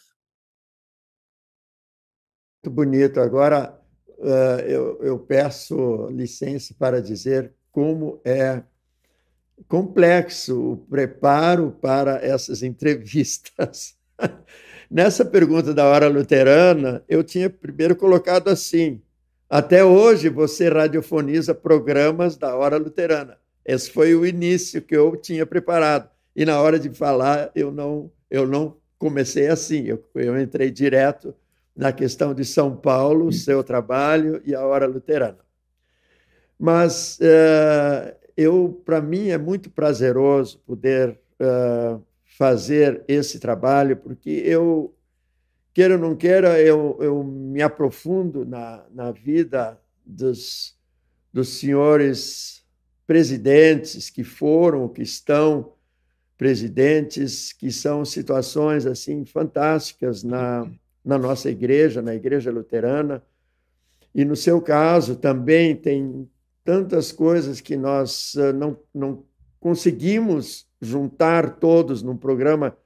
Muito 2.64 2.74
bonito. 2.74 3.20
Agora 3.20 3.80
uh, 4.18 4.60
eu, 4.66 5.02
eu 5.02 5.18
peço 5.18 6.08
licença 6.08 6.74
para 6.76 7.00
dizer 7.00 7.54
como 7.70 8.20
é 8.24 8.62
complexo 9.68 10.72
o 10.72 10.76
preparo 10.76 11.72
para 11.80 12.24
essas 12.24 12.62
entrevistas. 12.64 13.96
Nessa 14.90 15.24
pergunta 15.24 15.74
da 15.74 15.84
hora 15.84 16.08
luterana, 16.08 17.04
eu 17.08 17.22
tinha 17.22 17.50
primeiro 17.50 17.94
colocado 17.94 18.48
assim: 18.48 19.02
até 19.48 19.84
hoje 19.84 20.28
você 20.28 20.68
radiofoniza 20.68 21.54
programas 21.54 22.36
da 22.36 22.56
hora 22.56 22.78
luterana. 22.78 23.36
Esse 23.64 23.90
foi 23.90 24.14
o 24.14 24.24
início 24.24 24.80
que 24.80 24.96
eu 24.96 25.14
tinha 25.14 25.44
preparado. 25.44 26.08
E 26.34 26.44
na 26.44 26.58
hora 26.60 26.78
de 26.78 26.88
falar, 26.88 27.50
eu 27.54 27.70
não, 27.70 28.10
eu 28.30 28.46
não 28.46 28.76
comecei 28.98 29.48
assim, 29.48 29.84
eu, 29.84 30.02
eu 30.14 30.40
entrei 30.40 30.70
direto 30.70 31.34
na 31.76 31.92
questão 31.92 32.32
de 32.32 32.44
São 32.44 32.74
Paulo, 32.74 33.30
seu 33.32 33.62
trabalho 33.62 34.40
e 34.44 34.54
a 34.54 34.64
hora 34.64 34.86
luterana. 34.86 35.38
Mas 36.58 37.18
uh, 37.20 38.16
eu, 38.36 38.82
para 38.84 39.00
mim, 39.00 39.28
é 39.28 39.38
muito 39.38 39.70
prazeroso 39.70 40.58
poder 40.66 41.18
uh, 41.40 42.02
fazer 42.38 43.04
esse 43.08 43.40
trabalho, 43.40 43.96
porque 43.96 44.30
eu, 44.30 44.94
queira 45.74 45.94
ou 45.94 46.00
não 46.00 46.14
queira, 46.14 46.60
eu, 46.62 46.96
eu 47.00 47.24
me 47.24 47.60
aprofundo 47.60 48.44
na, 48.44 48.86
na 48.94 49.10
vida 49.10 49.76
dos, 50.06 50.78
dos 51.32 51.48
senhores 51.58 52.64
presidentes 53.04 54.08
que 54.08 54.22
foram, 54.22 54.88
que 54.88 55.02
estão 55.02 55.72
presidentes, 56.36 57.52
que 57.52 57.72
são 57.72 58.04
situações 58.04 58.86
assim 58.86 59.24
fantásticas 59.24 60.22
na, 60.22 60.70
na 61.04 61.18
nossa 61.18 61.50
igreja, 61.50 62.00
na 62.00 62.14
igreja 62.14 62.52
luterana. 62.52 63.20
E 64.14 64.24
no 64.24 64.36
seu 64.36 64.62
caso 64.62 65.16
também 65.16 65.74
tem 65.74 66.30
tantas 66.64 67.10
coisas 67.10 67.60
que 67.60 67.76
nós 67.76 68.36
eh, 68.36 68.52
não, 68.52 68.78
não 68.94 69.24
conseguimos 69.60 70.66
juntar 70.80 71.56
todos 71.56 72.02
num 72.02 72.16
programa 72.16 72.76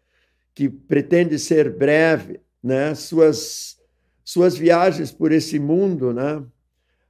que 0.54 0.68
pretende 0.68 1.38
ser 1.38 1.70
breve, 1.70 2.40
né? 2.62 2.94
Suas 2.94 3.80
suas 4.24 4.56
viagens 4.56 5.10
por 5.10 5.32
esse 5.32 5.58
mundo, 5.58 6.12
né? 6.12 6.42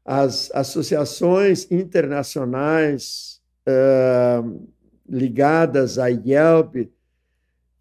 As 0.05 0.51
associações 0.53 1.71
internacionais 1.71 3.41
uh, 3.69 4.69
ligadas 5.09 5.99
à 5.99 6.09
Yelp, 6.09 6.91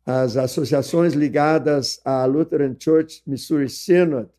as 0.05 0.35
associações 0.35 1.13
ligadas 1.13 1.99
à 2.03 2.25
Lutheran 2.25 2.75
Church 2.77 3.23
Missouri 3.25 3.69
Synod 3.69 4.29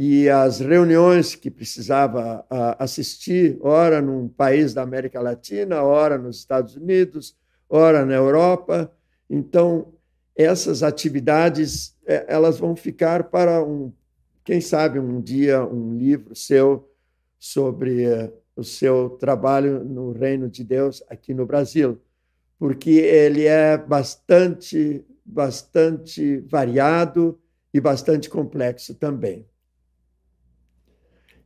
e 0.00 0.28
as 0.28 0.60
reuniões 0.60 1.34
que 1.34 1.50
precisava 1.50 2.46
assistir, 2.78 3.58
ora 3.60 4.00
num 4.00 4.28
país 4.28 4.72
da 4.72 4.80
América 4.80 5.20
Latina, 5.20 5.82
ora 5.82 6.16
nos 6.16 6.38
Estados 6.38 6.76
Unidos, 6.76 7.36
ora 7.68 8.06
na 8.06 8.14
Europa. 8.14 8.92
Então, 9.28 9.92
essas 10.36 10.84
atividades 10.84 11.96
é, 12.06 12.24
elas 12.28 12.60
vão 12.60 12.76
ficar 12.76 13.24
para 13.24 13.60
um, 13.64 13.92
quem 14.44 14.60
sabe 14.60 15.00
um 15.00 15.20
dia 15.20 15.66
um 15.66 15.98
livro 15.98 16.32
seu 16.36 16.88
sobre 17.36 18.06
uh, 18.06 18.32
o 18.54 18.62
seu 18.62 19.10
trabalho 19.18 19.82
no 19.82 20.12
reino 20.12 20.48
de 20.48 20.62
Deus 20.62 21.02
aqui 21.10 21.34
no 21.34 21.44
Brasil, 21.44 22.00
porque 22.56 22.90
ele 22.90 23.46
é 23.46 23.76
bastante 23.76 25.04
bastante 25.24 26.38
variado 26.42 27.36
e 27.74 27.80
bastante 27.80 28.30
complexo 28.30 28.94
também. 28.94 29.44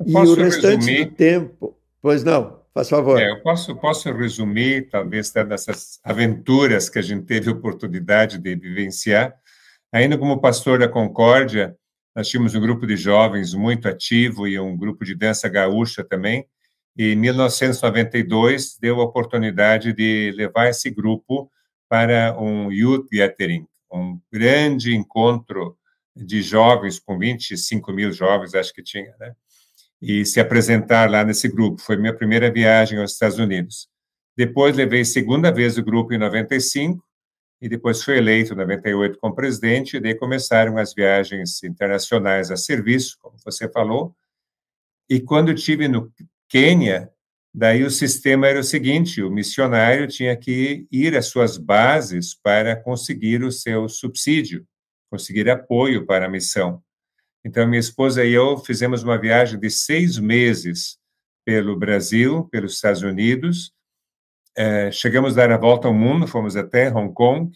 E 0.06 0.14
o 0.14 0.34
restante 0.34 0.86
resumir... 0.86 1.04
do 1.04 1.10
tempo, 1.12 1.76
pois 2.00 2.24
não, 2.24 2.62
Faz 2.74 2.88
favor. 2.88 3.20
É, 3.20 3.30
eu 3.30 3.42
posso, 3.42 3.76
posso 3.76 4.10
resumir, 4.12 4.88
talvez, 4.88 5.30
dessas 5.30 6.00
aventuras 6.02 6.88
que 6.88 6.98
a 6.98 7.02
gente 7.02 7.26
teve 7.26 7.50
oportunidade 7.50 8.38
de 8.38 8.54
vivenciar. 8.56 9.34
Ainda 9.92 10.16
como 10.16 10.40
pastor 10.40 10.78
da 10.78 10.88
Concórdia, 10.88 11.76
nós 12.16 12.28
tínhamos 12.28 12.54
um 12.54 12.60
grupo 12.60 12.86
de 12.86 12.96
jovens 12.96 13.52
muito 13.52 13.86
ativo 13.88 14.48
e 14.48 14.58
um 14.58 14.74
grupo 14.74 15.04
de 15.04 15.14
dança 15.14 15.50
gaúcha 15.50 16.02
também. 16.02 16.46
E 16.96 17.12
em 17.12 17.16
1992 17.16 18.78
deu 18.80 19.00
a 19.00 19.04
oportunidade 19.04 19.92
de 19.92 20.32
levar 20.34 20.68
esse 20.68 20.90
grupo 20.90 21.50
para 21.90 22.34
um 22.40 22.72
Youth 22.72 23.06
Gathering, 23.12 23.66
um 23.92 24.18
grande 24.32 24.94
encontro 24.94 25.76
de 26.16 26.40
jovens, 26.40 26.98
com 26.98 27.18
25 27.18 27.92
mil 27.92 28.12
jovens, 28.12 28.54
acho 28.54 28.72
que 28.72 28.82
tinha, 28.82 29.14
né? 29.20 29.34
E 30.02 30.26
se 30.26 30.40
apresentar 30.40 31.08
lá 31.08 31.24
nesse 31.24 31.46
grupo. 31.46 31.80
Foi 31.80 31.96
minha 31.96 32.14
primeira 32.14 32.50
viagem 32.50 32.98
aos 32.98 33.12
Estados 33.12 33.38
Unidos. 33.38 33.88
Depois 34.36 34.76
levei 34.76 35.04
segunda 35.04 35.52
vez 35.52 35.78
o 35.78 35.84
grupo 35.84 36.12
em 36.12 36.18
95 36.18 37.00
e 37.60 37.68
depois 37.68 38.02
fui 38.02 38.18
eleito 38.18 38.52
em 38.52 38.56
98 38.56 39.18
como 39.20 39.36
presidente 39.36 39.96
e 39.96 40.00
daí 40.00 40.16
começaram 40.16 40.76
as 40.76 40.92
viagens 40.92 41.62
internacionais 41.62 42.50
a 42.50 42.56
serviço, 42.56 43.16
como 43.22 43.36
você 43.44 43.68
falou. 43.68 44.12
E 45.08 45.20
quando 45.20 45.54
tive 45.54 45.86
no 45.86 46.12
Quênia, 46.48 47.08
daí 47.54 47.84
o 47.84 47.90
sistema 47.90 48.48
era 48.48 48.58
o 48.58 48.64
seguinte, 48.64 49.22
o 49.22 49.30
missionário 49.30 50.08
tinha 50.08 50.36
que 50.36 50.86
ir 50.90 51.16
às 51.16 51.26
suas 51.26 51.56
bases 51.56 52.34
para 52.34 52.74
conseguir 52.74 53.44
o 53.44 53.52
seu 53.52 53.88
subsídio, 53.88 54.66
conseguir 55.08 55.48
apoio 55.48 56.04
para 56.04 56.26
a 56.26 56.28
missão. 56.28 56.82
Então, 57.44 57.66
minha 57.66 57.80
esposa 57.80 58.24
e 58.24 58.32
eu 58.32 58.58
fizemos 58.58 59.02
uma 59.02 59.18
viagem 59.18 59.58
de 59.58 59.68
seis 59.68 60.18
meses 60.18 60.98
pelo 61.44 61.76
Brasil, 61.76 62.48
pelos 62.50 62.74
Estados 62.74 63.02
Unidos. 63.02 63.72
É, 64.56 64.90
chegamos 64.92 65.36
a 65.36 65.46
dar 65.46 65.54
a 65.54 65.58
volta 65.58 65.88
ao 65.88 65.94
mundo, 65.94 66.26
fomos 66.26 66.56
até 66.56 66.92
Hong 66.92 67.12
Kong 67.12 67.50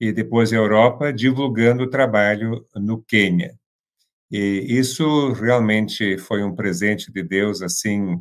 e 0.00 0.12
depois 0.12 0.52
a 0.52 0.56
Europa, 0.56 1.12
divulgando 1.12 1.84
o 1.84 1.90
trabalho 1.90 2.66
no 2.74 3.02
Quênia. 3.02 3.58
E 4.30 4.66
isso 4.68 5.32
realmente 5.32 6.16
foi 6.18 6.42
um 6.42 6.54
presente 6.54 7.10
de 7.10 7.22
Deus, 7.22 7.62
assim, 7.62 8.18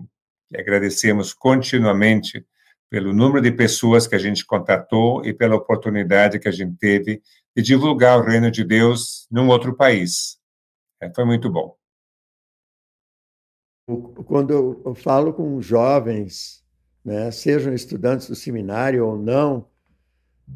agradecemos 0.55 1.33
continuamente 1.33 2.45
pelo 2.89 3.13
número 3.13 3.41
de 3.41 3.51
pessoas 3.51 4.07
que 4.07 4.15
a 4.15 4.19
gente 4.19 4.45
contatou 4.45 5.25
e 5.25 5.33
pela 5.33 5.55
oportunidade 5.55 6.39
que 6.39 6.47
a 6.47 6.51
gente 6.51 6.77
teve 6.77 7.21
de 7.55 7.61
divulgar 7.61 8.17
o 8.17 8.23
reino 8.23 8.49
de 8.49 8.63
Deus 8.63 9.27
num 9.29 9.49
outro 9.49 9.75
país. 9.75 10.37
É, 11.01 11.13
foi 11.13 11.25
muito 11.25 11.51
bom. 11.51 11.75
Quando 14.25 14.81
eu 14.85 14.95
falo 14.95 15.33
com 15.33 15.61
jovens, 15.61 16.63
né, 17.05 17.31
sejam 17.31 17.73
estudantes 17.73 18.27
do 18.27 18.35
seminário 18.35 19.05
ou 19.05 19.17
não, 19.17 19.69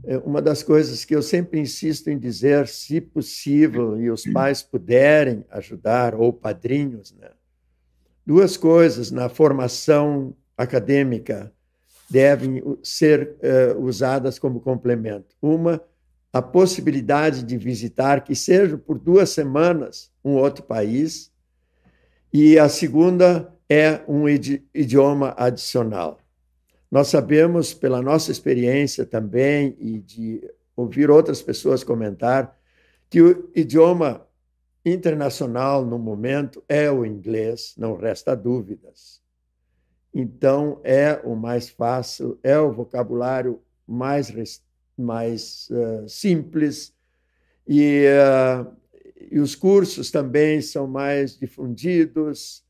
é 0.03 0.17
uma 0.17 0.41
das 0.41 0.63
coisas 0.63 1.05
que 1.05 1.15
eu 1.15 1.21
sempre 1.21 1.59
insisto 1.59 2.09
em 2.09 2.17
dizer, 2.17 2.67
se 2.67 2.99
possível 2.99 3.99
e 4.01 4.09
os 4.09 4.25
pais 4.25 4.61
puderem 4.61 5.45
ajudar, 5.49 6.15
ou 6.15 6.33
padrinhos, 6.33 7.13
né, 7.13 7.29
duas 8.25 8.57
coisas 8.57 9.11
na 9.11 9.29
formação 9.29 10.35
acadêmica 10.57 11.53
devem 12.09 12.61
ser 12.83 13.37
uh, 13.75 13.79
usadas 13.81 14.37
como 14.37 14.59
complemento. 14.59 15.35
Uma 15.41 15.81
a 16.33 16.41
possibilidade 16.41 17.43
de 17.43 17.57
visitar, 17.57 18.23
que 18.23 18.35
seja 18.35 18.77
por 18.77 18.97
duas 18.97 19.29
semanas, 19.29 20.11
um 20.23 20.35
outro 20.35 20.63
país. 20.63 21.31
E 22.31 22.57
a 22.57 22.69
segunda 22.69 23.53
é 23.69 24.01
um 24.07 24.27
idioma 24.27 25.33
adicional. 25.37 26.19
Nós 26.89 27.07
sabemos, 27.07 27.73
pela 27.73 28.01
nossa 28.01 28.31
experiência 28.31 29.05
também, 29.05 29.75
e 29.79 29.99
de 29.99 30.41
ouvir 30.75 31.09
outras 31.09 31.41
pessoas 31.41 31.83
comentar, 31.83 32.57
que 33.09 33.21
o 33.21 33.49
idioma 33.55 34.25
internacional 34.85 35.85
no 35.85 35.99
momento 35.99 36.63
é 36.67 36.89
o 36.89 37.05
inglês, 37.05 37.73
não 37.77 37.95
resta 37.95 38.35
dúvidas. 38.35 39.21
Então, 40.13 40.81
é 40.83 41.21
o 41.23 41.35
mais 41.35 41.69
fácil, 41.69 42.39
é 42.43 42.57
o 42.59 42.71
vocabulário 42.71 43.61
mais, 43.87 44.33
mais 45.01 45.67
uh, 45.69 46.07
simples, 46.07 46.93
e, 47.67 48.05
uh, 48.07 48.71
e 49.29 49.39
os 49.39 49.55
cursos 49.55 50.11
também 50.11 50.61
são 50.61 50.87
mais 50.87 51.37
difundidos. 51.37 52.63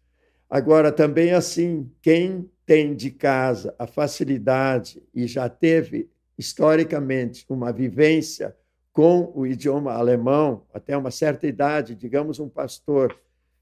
Agora, 0.49 0.91
também 0.91 1.33
assim, 1.33 1.89
quem 2.01 2.49
tem 2.65 2.95
de 2.95 3.11
casa 3.11 3.75
a 3.77 3.87
facilidade 3.87 5.01
e 5.13 5.27
já 5.27 5.49
teve 5.49 6.09
historicamente 6.37 7.45
uma 7.49 7.71
vivência 7.71 8.55
com 8.93 9.31
o 9.35 9.45
idioma 9.45 9.93
alemão 9.93 10.65
até 10.73 10.95
uma 10.97 11.11
certa 11.11 11.47
idade, 11.47 11.95
digamos 11.95 12.39
um 12.39 12.49
pastor 12.49 13.15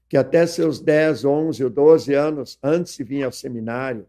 que 0.08 0.16
até 0.16 0.44
seus 0.44 0.80
10, 0.80 1.24
11 1.24 1.64
ou 1.64 1.70
12 1.70 2.14
anos 2.14 2.58
antes 2.62 2.96
de 2.96 3.04
vir 3.04 3.22
ao 3.22 3.30
seminário, 3.30 4.06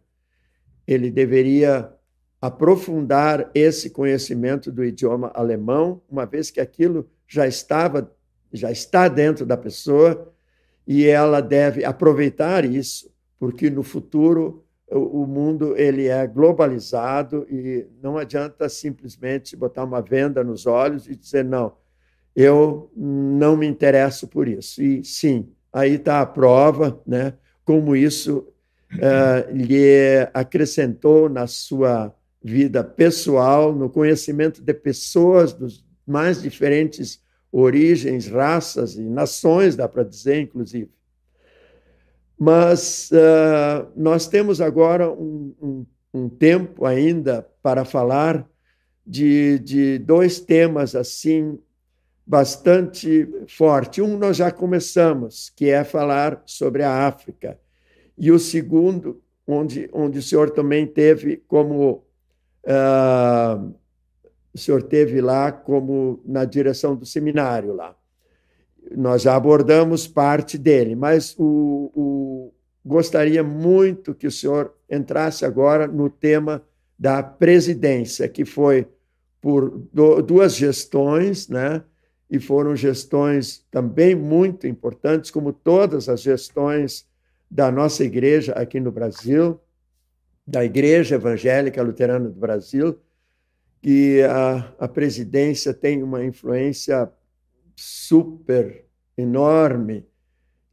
ele 0.87 1.11
deveria 1.11 1.93
aprofundar 2.41 3.51
esse 3.53 3.91
conhecimento 3.91 4.71
do 4.71 4.83
idioma 4.83 5.31
alemão, 5.35 6.01
uma 6.09 6.25
vez 6.25 6.49
que 6.49 6.59
aquilo 6.59 7.07
já 7.27 7.47
estava 7.47 8.11
já 8.51 8.69
está 8.69 9.07
dentro 9.07 9.45
da 9.45 9.55
pessoa 9.55 10.33
e 10.85 11.07
ela 11.07 11.39
deve 11.39 11.85
aproveitar 11.85 12.65
isso, 12.65 13.09
porque 13.39 13.69
no 13.69 13.83
futuro 13.83 14.65
o 14.89 15.25
mundo 15.25 15.77
ele 15.77 16.07
é 16.07 16.27
globalizado 16.27 17.47
e 17.49 17.87
não 18.03 18.17
adianta 18.17 18.67
simplesmente 18.67 19.55
botar 19.55 19.85
uma 19.85 20.01
venda 20.01 20.43
nos 20.43 20.65
olhos 20.65 21.07
e 21.07 21.15
dizer 21.15 21.45
não, 21.45 21.77
eu 22.35 22.91
não 22.95 23.55
me 23.55 23.65
interesso 23.65 24.27
por 24.27 24.49
isso. 24.49 24.81
E 24.81 25.01
sim, 25.03 25.49
aí 25.71 25.93
está 25.93 26.19
a 26.19 26.25
prova, 26.25 27.01
né? 27.07 27.33
Como 27.63 27.95
isso 27.95 28.45
uh, 28.95 29.53
lhe 29.53 30.27
acrescentou 30.33 31.29
na 31.29 31.47
sua 31.47 32.13
vida 32.43 32.83
pessoal, 32.83 33.73
no 33.73 33.89
conhecimento 33.89 34.61
de 34.61 34.73
pessoas 34.73 35.53
dos 35.53 35.85
mais 36.05 36.41
diferentes 36.41 37.21
origens, 37.51 38.27
raças 38.27 38.95
e 38.95 39.01
nações, 39.01 39.75
dá 39.75 39.87
para 39.87 40.03
dizer, 40.03 40.41
inclusive. 40.41 40.89
Mas 42.37 43.11
uh, 43.11 43.87
nós 43.95 44.27
temos 44.27 44.59
agora 44.61 45.11
um, 45.11 45.53
um, 45.61 45.85
um, 46.13 46.29
tempo 46.29 46.85
ainda 46.85 47.47
para 47.61 47.85
falar 47.85 48.49
de, 49.05 49.59
de 49.59 49.99
dois 49.99 50.39
temas 50.39 50.95
assim 50.95 51.59
bastante 52.25 53.27
forte. 53.47 54.01
Um 54.01 54.17
nós 54.17 54.37
já 54.37 54.51
começamos, 54.51 55.51
que 55.55 55.69
é 55.69 55.83
falar 55.83 56.41
sobre 56.45 56.81
a 56.81 57.05
África, 57.05 57.59
e 58.17 58.31
o 58.31 58.39
segundo, 58.39 59.21
onde, 59.45 59.89
onde 59.93 60.19
o 60.19 60.21
senhor 60.21 60.49
também 60.49 60.87
teve 60.87 61.37
como 61.47 62.03
uh, 62.65 63.73
o 64.53 64.57
senhor 64.57 64.83
teve 64.83 65.21
lá 65.21 65.51
como 65.51 66.21
na 66.25 66.45
direção 66.45 66.95
do 66.95 67.05
seminário 67.05 67.73
lá 67.73 67.95
nós 68.95 69.21
já 69.21 69.35
abordamos 69.35 70.07
parte 70.07 70.57
dele, 70.57 70.95
mas 70.95 71.35
o, 71.37 71.91
o, 71.95 72.53
gostaria 72.85 73.43
muito 73.43 74.13
que 74.13 74.27
o 74.27 74.31
senhor 74.31 74.73
entrasse 74.89 75.45
agora 75.45 75.87
no 75.87 76.09
tema 76.09 76.63
da 76.97 77.21
presidência, 77.23 78.27
que 78.27 78.45
foi 78.45 78.87
por 79.39 79.87
duas 80.25 80.55
gestões, 80.55 81.47
né? 81.47 81.83
E 82.29 82.39
foram 82.39 82.75
gestões 82.75 83.65
também 83.71 84.15
muito 84.15 84.67
importantes, 84.67 85.31
como 85.31 85.51
todas 85.51 86.07
as 86.07 86.21
gestões 86.21 87.05
da 87.49 87.71
nossa 87.71 88.03
igreja 88.03 88.53
aqui 88.53 88.79
no 88.79 88.91
Brasil, 88.91 89.59
da 90.45 90.63
Igreja 90.63 91.15
Evangélica 91.15 91.81
Luterana 91.81 92.29
do 92.29 92.39
Brasil, 92.39 92.99
que 93.81 94.21
a, 94.23 94.73
a 94.79 94.87
presidência 94.87 95.73
tem 95.73 96.03
uma 96.03 96.23
influência 96.23 97.11
super 97.75 98.85
enorme 99.17 100.05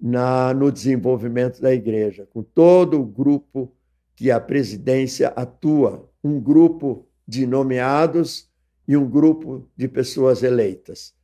na, 0.00 0.52
no 0.54 0.70
desenvolvimento 0.70 1.60
da 1.60 1.72
igreja, 1.72 2.26
com 2.32 2.42
todo 2.42 3.00
o 3.00 3.04
grupo 3.04 3.72
que 4.14 4.30
a 4.30 4.38
presidência 4.38 5.28
atua, 5.28 6.08
um 6.22 6.40
grupo 6.40 7.06
de 7.26 7.46
nomeados 7.46 8.48
e 8.86 8.96
um 8.96 9.08
grupo 9.08 9.68
de 9.76 9.88
pessoas 9.88 10.42
eleitas. 10.42 11.14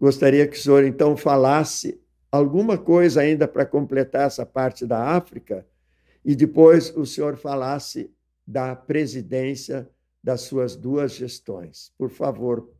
Gostaria 0.00 0.46
que 0.46 0.56
o 0.56 0.60
senhor, 0.60 0.84
então, 0.84 1.16
falasse 1.16 2.00
alguma 2.30 2.78
coisa 2.78 3.20
ainda 3.20 3.46
para 3.46 3.66
completar 3.66 4.26
essa 4.26 4.46
parte 4.46 4.86
da 4.86 5.02
África 5.16 5.66
e 6.24 6.34
depois 6.34 6.94
o 6.96 7.04
senhor 7.04 7.36
falasse 7.36 8.12
da 8.46 8.74
presidência 8.74 9.88
das 10.22 10.42
suas 10.42 10.76
duas 10.76 11.12
gestões. 11.12 11.92
Por 11.96 12.10
favor, 12.10 12.70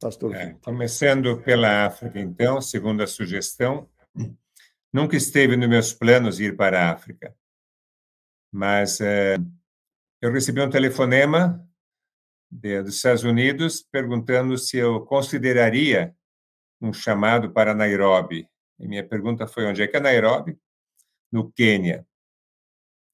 pastor. 0.00 0.34
É, 0.34 0.54
começando 0.62 1.40
pela 1.42 1.86
África, 1.86 2.18
então, 2.18 2.60
segundo 2.60 3.02
a 3.02 3.06
sugestão, 3.06 3.88
nunca 4.92 5.16
esteve 5.16 5.56
nos 5.56 5.68
meus 5.68 5.92
planos 5.92 6.40
ir 6.40 6.56
para 6.56 6.80
a 6.80 6.92
África, 6.92 7.34
mas 8.50 9.00
é, 9.00 9.36
eu 10.20 10.32
recebi 10.32 10.60
um 10.60 10.70
telefonema 10.70 11.62
de, 12.50 12.82
dos 12.82 12.96
Estados 12.96 13.24
Unidos 13.24 13.86
perguntando 13.90 14.56
se 14.56 14.78
eu 14.78 15.04
consideraria 15.04 16.14
um 16.80 16.92
chamado 16.92 17.50
para 17.50 17.74
Nairobi. 17.74 18.48
E 18.78 18.86
minha 18.86 19.06
pergunta 19.06 19.46
foi: 19.46 19.66
onde 19.66 19.82
é 19.82 19.86
que 19.86 19.96
é 19.96 20.00
Nairobi? 20.00 20.58
No 21.30 21.50
Quênia. 21.50 22.06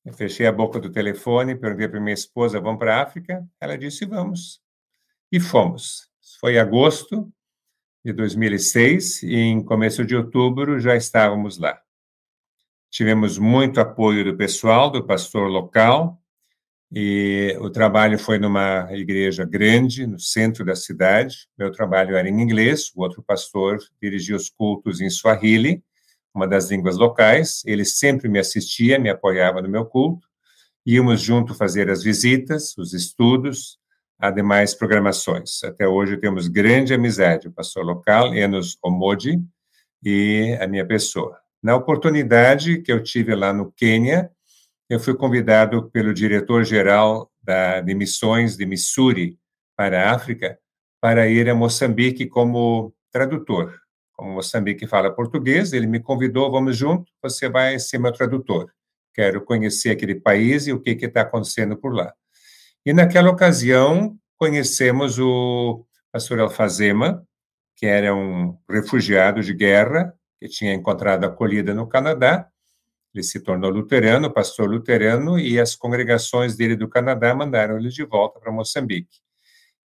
Eu 0.05 0.13
fechei 0.13 0.47
a 0.47 0.53
boca 0.53 0.81
do 0.81 0.91
telefone, 0.91 1.55
perguntei 1.55 1.89
para 1.89 2.01
minha 2.01 2.15
esposa: 2.15 2.61
vamos 2.61 2.79
para 2.79 2.97
a 2.97 3.03
África? 3.03 3.47
Ela 3.61 3.77
disse: 3.77 4.05
vamos. 4.05 4.61
E 5.31 5.41
fomos 5.41 6.13
foi 6.43 6.59
agosto 6.59 7.33
de 8.05 8.13
2006 8.13 9.23
e 9.23 9.37
em 9.37 9.63
começo 9.63 10.05
de 10.05 10.17
outubro 10.17 10.81
já 10.81 10.97
estávamos 10.97 11.57
lá. 11.57 11.81
Tivemos 12.91 13.39
muito 13.39 13.81
apoio 13.81 14.25
do 14.25 14.37
pessoal, 14.37 14.91
do 14.91 15.07
pastor 15.07 15.49
local, 15.49 16.21
e 16.91 17.57
o 17.61 17.71
trabalho 17.71 18.19
foi 18.19 18.41
numa 18.41 18.89
igreja 18.91 19.45
grande, 19.45 20.05
no 20.05 20.19
centro 20.19 20.65
da 20.65 20.75
cidade. 20.75 21.49
Meu 21.57 21.71
trabalho 21.71 22.17
era 22.17 22.29
em 22.29 22.41
inglês, 22.41 22.91
o 22.95 23.03
outro 23.03 23.23
pastor 23.23 23.79
dirigia 24.03 24.35
os 24.35 24.51
cultos 24.51 25.01
em 25.01 25.09
Swahili, 25.09 25.83
uma 26.35 26.47
das 26.47 26.71
línguas 26.71 26.97
locais. 26.97 27.63
Ele 27.65 27.85
sempre 27.85 28.29
me 28.29 28.39
assistia, 28.39 28.99
me 28.99 29.11
apoiava 29.11 29.61
no 29.61 29.69
meu 29.69 29.85
culto. 29.85 30.27
Íamos 30.85 31.21
junto 31.21 31.55
fazer 31.55 31.91
as 31.91 32.03
visitas, 32.03 32.77
os 32.77 32.93
estudos, 32.93 33.79
a 34.19 34.31
demais 34.31 34.75
programações. 34.75 35.63
Até 35.65 35.87
hoje 35.87 36.17
temos 36.17 36.49
grande 36.49 36.95
amizade, 36.95 37.49
o 37.49 37.53
pastor 37.53 37.85
local, 37.85 38.35
Enos 38.35 38.79
Omodi, 38.83 39.43
e 40.03 40.57
a 40.61 40.67
minha 40.67 40.87
pessoa. 40.87 41.39
Na 41.63 41.77
oportunidade 41.77 42.83
que 42.83 42.93
eu 42.93 43.03
tive 43.03 43.35
lá 43.35 43.53
no 43.53 43.71
Quênia, 43.73 44.31
eu 44.89 44.99
fui 44.99 45.15
convidado 45.15 45.91
pelo 45.91 46.13
diretor-geral 46.13 47.31
de 47.85 47.95
missões 47.95 48.57
de 48.57 48.67
Missouri 48.67 49.39
para 49.77 50.03
a 50.03 50.15
África 50.15 50.59
para 51.01 51.29
ir 51.29 51.49
a 51.49 51.55
Moçambique 51.55 52.27
como 52.27 52.95
tradutor. 53.11 53.82
Como 54.23 54.35
Moçambique 54.35 54.87
fala 54.87 55.13
português, 55.13 55.73
ele 55.73 55.89
me 55.89 55.99
convidou, 55.99 56.49
vamos 56.49 56.77
junto, 56.77 57.11
você 57.21 57.49
vai 57.49 57.77
ser 57.81 57.99
meu 57.99 58.13
tradutor. 58.13 58.71
Quero 59.13 59.45
conhecer 59.45 59.91
aquele 59.91 60.15
país 60.15 60.69
e 60.69 60.73
o 60.73 60.81
que 60.81 60.91
está 60.91 61.23
acontecendo 61.23 61.77
por 61.77 61.93
lá. 61.93 62.15
E 62.87 62.93
naquela 62.93 63.29
ocasião 63.31 64.17
conhecemos 64.39 65.19
o 65.19 65.85
pastor 66.13 66.39
Alfazema, 66.39 67.27
que 67.77 67.85
era 67.85 68.15
um 68.15 68.57
refugiado 68.71 69.43
de 69.43 69.53
guerra, 69.53 70.15
que 70.39 70.47
tinha 70.47 70.73
encontrado 70.73 71.25
acolhida 71.25 71.75
no 71.75 71.89
Canadá. 71.89 72.49
Ele 73.13 73.25
se 73.25 73.41
tornou 73.41 73.73
luterano, 73.73 74.33
pastor 74.33 74.71
luterano, 74.71 75.37
e 75.37 75.59
as 75.59 75.75
congregações 75.75 76.55
dele 76.55 76.77
do 76.77 76.89
Canadá 76.89 77.35
mandaram 77.35 77.77
ele 77.77 77.89
de 77.89 78.05
volta 78.05 78.39
para 78.39 78.53
Moçambique. 78.53 79.19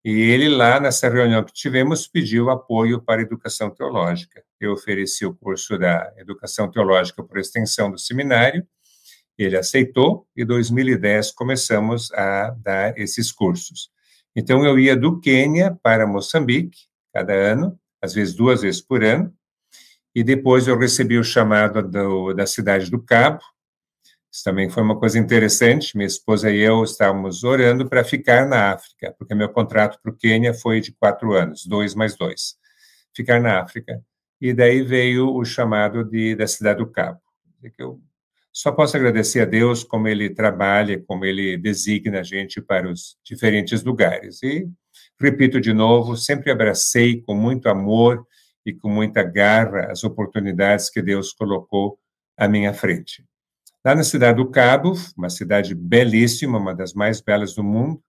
E 0.09 0.21
ele, 0.21 0.47
lá 0.47 0.79
nessa 0.79 1.09
reunião 1.09 1.43
que 1.43 1.51
tivemos, 1.51 2.07
pediu 2.07 2.49
apoio 2.49 3.01
para 3.01 3.19
a 3.19 3.25
educação 3.25 3.69
teológica. 3.69 4.41
Eu 4.57 4.71
ofereci 4.71 5.25
o 5.25 5.35
curso 5.35 5.77
da 5.77 6.13
educação 6.15 6.71
teológica 6.71 7.21
por 7.21 7.37
extensão 7.37 7.91
do 7.91 7.99
seminário, 7.99 8.65
ele 9.37 9.57
aceitou 9.57 10.25
e 10.33 10.43
em 10.43 10.45
2010 10.45 11.31
começamos 11.31 12.09
a 12.13 12.51
dar 12.51 12.97
esses 12.97 13.33
cursos. 13.33 13.89
Então, 14.33 14.63
eu 14.63 14.79
ia 14.79 14.95
do 14.95 15.19
Quênia 15.19 15.77
para 15.83 16.07
Moçambique, 16.07 16.79
cada 17.13 17.33
ano, 17.33 17.77
às 18.01 18.13
vezes 18.13 18.33
duas 18.33 18.61
vezes 18.61 18.79
por 18.79 19.03
ano, 19.03 19.29
e 20.15 20.23
depois 20.23 20.69
eu 20.69 20.79
recebi 20.79 21.17
o 21.17 21.23
chamado 21.23 21.83
do, 21.83 22.33
da 22.33 22.47
cidade 22.47 22.89
do 22.89 23.03
Cabo. 23.03 23.41
Isso 24.31 24.43
também 24.43 24.69
foi 24.69 24.83
uma 24.83 24.99
coisa 24.99 25.17
interessante. 25.17 25.95
Minha 25.95 26.07
esposa 26.07 26.51
e 26.51 26.59
eu 26.59 26.83
estávamos 26.83 27.43
orando 27.43 27.87
para 27.87 28.03
ficar 28.03 28.47
na 28.47 28.73
África, 28.73 29.15
porque 29.17 29.33
meu 29.33 29.49
contrato 29.49 29.99
para 30.01 30.11
o 30.11 30.15
Quênia 30.15 30.53
foi 30.53 30.81
de 30.81 30.91
quatro 30.91 31.33
anos, 31.33 31.65
dois 31.65 31.95
mais 31.95 32.15
dois. 32.15 32.55
Ficar 33.15 33.39
na 33.41 33.61
África. 33.61 34.01
E 34.39 34.53
daí 34.53 34.83
veio 34.83 35.33
o 35.33 35.43
chamado 35.43 36.03
de, 36.03 36.35
da 36.35 36.45
cidade 36.45 36.79
do 36.79 36.91
Cabo. 36.91 37.19
Eu 37.77 37.99
só 38.53 38.71
posso 38.71 38.95
agradecer 38.97 39.41
a 39.41 39.45
Deus 39.45 39.83
como 39.83 40.07
ele 40.07 40.29
trabalha, 40.29 40.99
como 41.07 41.25
ele 41.25 41.57
designa 41.57 42.19
a 42.19 42.23
gente 42.23 42.61
para 42.61 42.89
os 42.89 43.17
diferentes 43.23 43.83
lugares. 43.83 44.41
E, 44.43 44.67
repito 45.19 45.59
de 45.59 45.73
novo, 45.73 46.15
sempre 46.15 46.51
abracei 46.51 47.21
com 47.21 47.35
muito 47.35 47.69
amor 47.69 48.25
e 48.65 48.73
com 48.73 48.89
muita 48.89 49.23
garra 49.23 49.91
as 49.91 50.03
oportunidades 50.03 50.89
que 50.89 51.01
Deus 51.01 51.33
colocou 51.33 51.99
à 52.35 52.47
minha 52.47 52.73
frente. 52.73 53.23
Lá 53.85 53.95
na 53.95 54.03
cidade 54.03 54.37
do 54.37 54.49
Cabo, 54.49 54.93
uma 55.17 55.29
cidade 55.29 55.73
belíssima, 55.73 56.57
uma 56.57 56.75
das 56.75 56.93
mais 56.93 57.21
belas 57.21 57.53
do 57.55 57.63
mundo, 57.63 58.01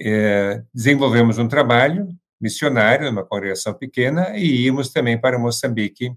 é, 0.00 0.62
desenvolvemos 0.72 1.38
um 1.38 1.48
trabalho 1.48 2.08
missionário 2.40 3.10
numa 3.10 3.24
congregação 3.24 3.74
pequena 3.74 4.36
e 4.36 4.64
íamos 4.64 4.90
também 4.90 5.20
para 5.20 5.38
Moçambique 5.38 6.12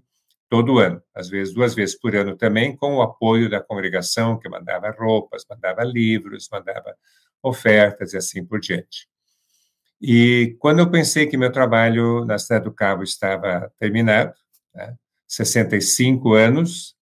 todo 0.48 0.78
ano, 0.78 1.02
às 1.14 1.28
vezes 1.28 1.52
duas 1.52 1.74
vezes 1.74 1.98
por 1.98 2.16
ano 2.16 2.36
também, 2.36 2.74
com 2.74 2.96
o 2.96 3.02
apoio 3.02 3.50
da 3.50 3.60
congregação, 3.60 4.38
que 4.38 4.48
mandava 4.48 4.90
roupas, 4.90 5.44
mandava 5.48 5.84
livros, 5.84 6.48
mandava 6.50 6.96
ofertas 7.42 8.14
e 8.14 8.16
assim 8.16 8.44
por 8.44 8.58
diante. 8.58 9.06
E 10.00 10.56
quando 10.58 10.78
eu 10.78 10.90
pensei 10.90 11.26
que 11.26 11.36
meu 11.36 11.52
trabalho 11.52 12.24
na 12.24 12.38
Cidade 12.38 12.64
do 12.64 12.72
Cabo 12.72 13.02
estava 13.02 13.70
terminado, 13.78 14.32
né, 14.74 14.94
65 15.26 16.32
anos, 16.32 16.94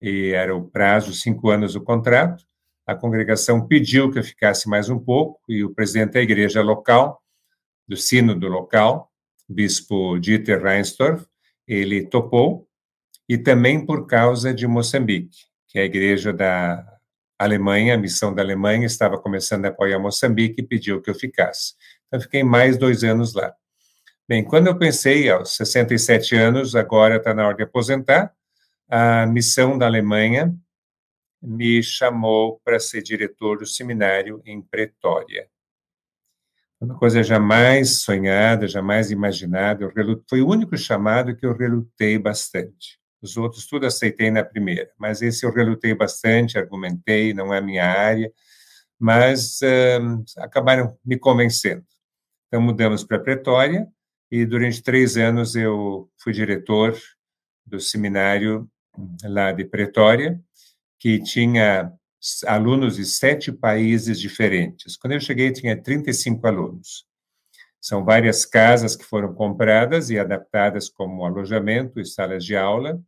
e 0.00 0.30
era 0.30 0.54
o 0.54 0.68
prazo, 0.68 1.12
cinco 1.12 1.50
anos 1.50 1.74
do 1.74 1.82
contrato, 1.82 2.44
a 2.86 2.94
congregação 2.94 3.66
pediu 3.66 4.10
que 4.10 4.18
eu 4.18 4.24
ficasse 4.24 4.68
mais 4.68 4.88
um 4.88 4.98
pouco, 4.98 5.40
e 5.48 5.62
o 5.62 5.74
presidente 5.74 6.12
da 6.12 6.20
igreja 6.20 6.62
local, 6.62 7.22
do 7.86 7.96
sínodo 7.96 8.48
local, 8.48 9.10
bispo 9.48 10.18
Dieter 10.18 10.62
Reinstorff, 10.62 11.26
ele 11.66 12.06
topou, 12.06 12.66
e 13.28 13.38
também 13.38 13.84
por 13.84 14.06
causa 14.06 14.52
de 14.52 14.66
Moçambique, 14.66 15.38
que 15.68 15.78
a 15.78 15.84
igreja 15.84 16.32
da 16.32 16.84
Alemanha, 17.38 17.94
a 17.94 17.98
missão 17.98 18.34
da 18.34 18.42
Alemanha 18.42 18.86
estava 18.86 19.16
começando 19.18 19.64
a 19.66 19.68
apoiar 19.68 19.98
Moçambique 19.98 20.60
e 20.60 20.66
pediu 20.66 21.00
que 21.00 21.10
eu 21.10 21.14
ficasse. 21.14 21.74
Então, 22.06 22.20
fiquei 22.20 22.42
mais 22.42 22.76
dois 22.76 23.04
anos 23.04 23.34
lá. 23.34 23.54
Bem, 24.28 24.44
quando 24.44 24.66
eu 24.66 24.76
pensei, 24.76 25.30
aos 25.30 25.56
67 25.56 26.36
anos, 26.36 26.76
agora 26.76 27.16
está 27.16 27.32
na 27.32 27.46
hora 27.46 27.56
de 27.56 27.62
aposentar, 27.62 28.32
a 28.90 29.24
missão 29.24 29.78
da 29.78 29.86
Alemanha 29.86 30.52
me 31.40 31.80
chamou 31.80 32.60
para 32.64 32.80
ser 32.80 33.02
diretor 33.02 33.58
do 33.58 33.66
seminário 33.66 34.42
em 34.44 34.60
Pretória. 34.60 35.48
Uma 36.80 36.98
coisa 36.98 37.22
jamais 37.22 38.00
sonhada, 38.00 38.66
jamais 38.66 39.12
imaginada. 39.12 39.92
Foi 40.28 40.42
o 40.42 40.48
único 40.48 40.76
chamado 40.76 41.36
que 41.36 41.46
eu 41.46 41.56
relutei 41.56 42.18
bastante. 42.18 42.98
Os 43.22 43.36
outros 43.36 43.66
tudo 43.66 43.86
aceitei 43.86 44.30
na 44.30 44.42
primeira, 44.42 44.90
mas 44.98 45.22
esse 45.22 45.46
eu 45.46 45.52
relutei 45.52 45.94
bastante, 45.94 46.58
argumentei, 46.58 47.32
não 47.32 47.54
é 47.54 47.60
minha 47.60 47.84
área, 47.84 48.32
mas 48.98 49.60
uh, 49.60 50.24
acabaram 50.38 50.98
me 51.04 51.18
convencendo. 51.18 51.84
Então 52.48 52.60
mudamos 52.60 53.04
para 53.04 53.20
Pretória 53.20 53.86
e 54.30 54.44
durante 54.44 54.82
três 54.82 55.16
anos 55.16 55.54
eu 55.54 56.10
fui 56.16 56.32
diretor 56.32 56.98
do 57.64 57.78
seminário 57.78 58.68
lá 59.24 59.52
de 59.52 59.64
Pretória, 59.64 60.40
que 60.98 61.22
tinha 61.22 61.92
alunos 62.46 62.96
de 62.96 63.04
sete 63.04 63.50
países 63.50 64.20
diferentes. 64.20 64.96
Quando 64.96 65.14
eu 65.14 65.20
cheguei, 65.20 65.52
tinha 65.52 65.80
35 65.80 66.46
alunos. 66.46 67.06
São 67.80 68.04
várias 68.04 68.44
casas 68.44 68.94
que 68.94 69.04
foram 69.04 69.34
compradas 69.34 70.10
e 70.10 70.18
adaptadas 70.18 70.88
como 70.90 71.24
alojamento 71.24 71.98
e 71.98 72.04
salas 72.04 72.44
de 72.44 72.54
aula, 72.54 73.00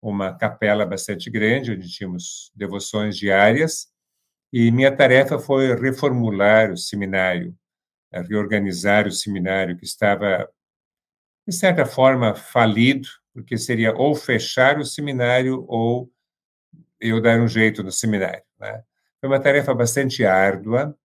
uma 0.00 0.32
capela 0.32 0.86
bastante 0.86 1.28
grande, 1.28 1.72
onde 1.72 1.90
tínhamos 1.90 2.52
devoções 2.54 3.16
diárias, 3.16 3.88
e 4.52 4.70
minha 4.70 4.94
tarefa 4.94 5.38
foi 5.38 5.74
reformular 5.74 6.70
o 6.70 6.76
seminário, 6.76 7.56
eh, 8.12 8.20
reorganizar 8.22 9.08
o 9.08 9.12
seminário 9.12 9.76
que 9.76 9.84
estava, 9.84 10.48
de 11.46 11.54
certa 11.54 11.84
forma, 11.84 12.34
falido, 12.34 13.08
porque 13.32 13.56
seria 13.56 13.94
ou 13.94 14.14
fechar 14.14 14.78
o 14.78 14.84
seminário 14.84 15.64
ou 15.68 16.10
eu 17.00 17.20
dar 17.20 17.40
um 17.40 17.48
jeito 17.48 17.82
no 17.82 17.90
seminário. 17.90 18.42
Né? 18.58 18.82
Foi 19.20 19.28
uma 19.28 19.40
tarefa 19.40 19.74
bastante 19.74 20.24
árdua, 20.24 20.96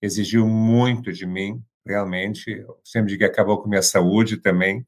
exigiu 0.00 0.46
muito 0.46 1.12
de 1.12 1.26
mim, 1.26 1.62
realmente. 1.86 2.50
Eu 2.50 2.78
sempre 2.84 3.10
digo 3.10 3.20
que 3.20 3.24
acabou 3.24 3.60
com 3.60 3.68
minha 3.68 3.82
saúde 3.82 4.38
também, 4.38 4.86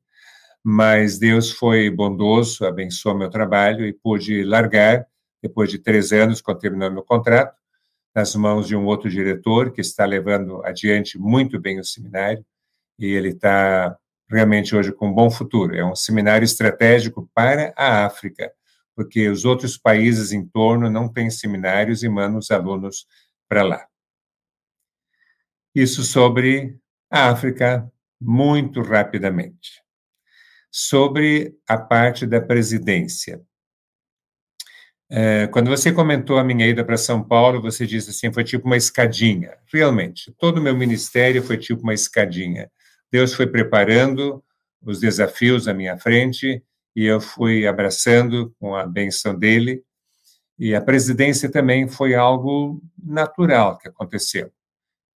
mas 0.63 1.19
Deus 1.19 1.51
foi 1.51 1.91
bondoso, 1.91 2.65
abençoou 2.65 3.17
meu 3.17 3.31
trabalho 3.31 3.87
e 3.87 3.93
pude 3.93 4.43
largar, 4.45 5.07
depois 5.43 5.71
de 5.71 5.79
três 5.79 6.13
anos, 6.13 6.41
quando 6.41 6.59
terminou 6.59 6.91
meu 6.91 7.03
contrato, 7.03 7.57
nas 8.15 8.35
mãos 8.35 8.67
de 8.67 8.75
um 8.75 8.87
outro 8.87 9.11
diretor 9.11 9.73
que 9.73 9.81
está 9.81 10.05
levando 10.05 10.65
adiante 10.65 11.19
muito 11.19 11.61
bem 11.61 11.79
o 11.79 11.85
seminário 11.85 12.45
e 12.99 13.07
ele 13.07 13.29
está 13.29 13.97
realmente 14.29 14.75
hoje 14.75 14.93
com 14.93 15.09
um 15.09 15.13
bom 15.13 15.31
futuro. 15.31 15.75
É 15.75 15.85
um 15.85 15.95
seminário 15.95 16.45
estratégico 16.45 17.29
para 17.35 17.73
a 17.77 18.05
África, 18.07 18.53
porque 18.95 19.29
os 19.29 19.45
outros 19.45 19.77
países 19.77 20.33
em 20.33 20.47
torno 20.47 20.91
não 20.91 21.09
têm 21.09 21.31
seminários 21.31 22.03
e 22.03 22.09
mandam 22.09 22.39
os 22.39 22.51
alunos 22.51 23.07
para 23.49 23.63
lá. 23.63 23.87
Isso 25.75 26.03
sobre 26.03 26.79
a 27.11 27.31
África 27.31 27.91
muito 28.21 28.81
rapidamente 28.81 29.87
sobre 30.79 31.57
a 31.67 31.79
parte 31.79 32.27
da 32.27 32.39
presidência. 32.39 33.41
É, 35.09 35.47
quando 35.47 35.71
você 35.71 35.91
comentou 35.91 36.37
a 36.37 36.45
minha 36.45 36.67
ida 36.67 36.85
para 36.85 36.99
São 36.99 37.23
Paulo, 37.23 37.63
você 37.63 37.87
disse 37.87 38.11
assim, 38.11 38.31
foi 38.31 38.45
tipo 38.45 38.67
uma 38.67 38.77
escadinha. 38.77 39.57
Realmente, 39.73 40.35
todo 40.39 40.59
o 40.59 40.63
meu 40.63 40.77
ministério 40.77 41.43
foi 41.43 41.57
tipo 41.57 41.83
uma 41.83 41.95
escadinha. 41.95 42.71
Deus 43.17 43.33
foi 43.33 43.47
preparando 43.47 44.45
os 44.83 45.01
desafios 45.01 45.67
à 45.67 45.73
minha 45.73 45.97
frente 45.97 46.63
e 46.95 47.07
eu 47.07 47.19
fui 47.19 47.67
abraçando 47.67 48.55
com 48.61 48.77
a 48.77 48.87
benção 48.87 49.35
dele. 49.35 49.83
E 50.59 50.75
a 50.75 50.83
presidência 50.83 51.51
também 51.51 51.89
foi 51.89 52.15
algo 52.15 52.79
natural 53.03 53.79
que 53.79 53.89
aconteceu. 53.89 54.53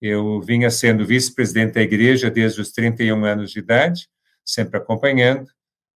Eu 0.01 0.41
vinha 0.41 0.71
sendo 0.71 1.05
vice-presidente 1.05 1.75
da 1.75 1.83
igreja 1.83 2.31
desde 2.31 2.63
os 2.63 2.73
31 2.73 3.23
anos 3.23 3.51
de 3.51 3.59
idade, 3.59 4.09
sempre 4.43 4.79
acompanhando, 4.79 5.47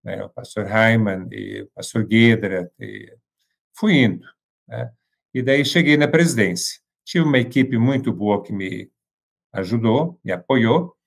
né, 0.03 0.21
o 0.25 0.29
pastor 0.29 0.65
Hyman 0.65 1.29
e 1.31 1.61
o 1.61 1.67
pastor 1.73 2.05
Guedra, 2.05 2.69
e 2.77 3.15
fui 3.73 3.93
indo. 3.93 4.27
Né, 4.67 4.91
e 5.33 5.41
daí 5.41 5.63
cheguei 5.63 5.95
na 5.95 6.09
presidência. 6.09 6.81
Tive 7.05 7.23
uma 7.23 7.39
equipe 7.39 7.77
muito 7.77 8.11
boa 8.11 8.43
que 8.43 8.51
me 8.51 8.91
ajudou, 9.53 10.19
me 10.21 10.33
apoiou. 10.33 10.97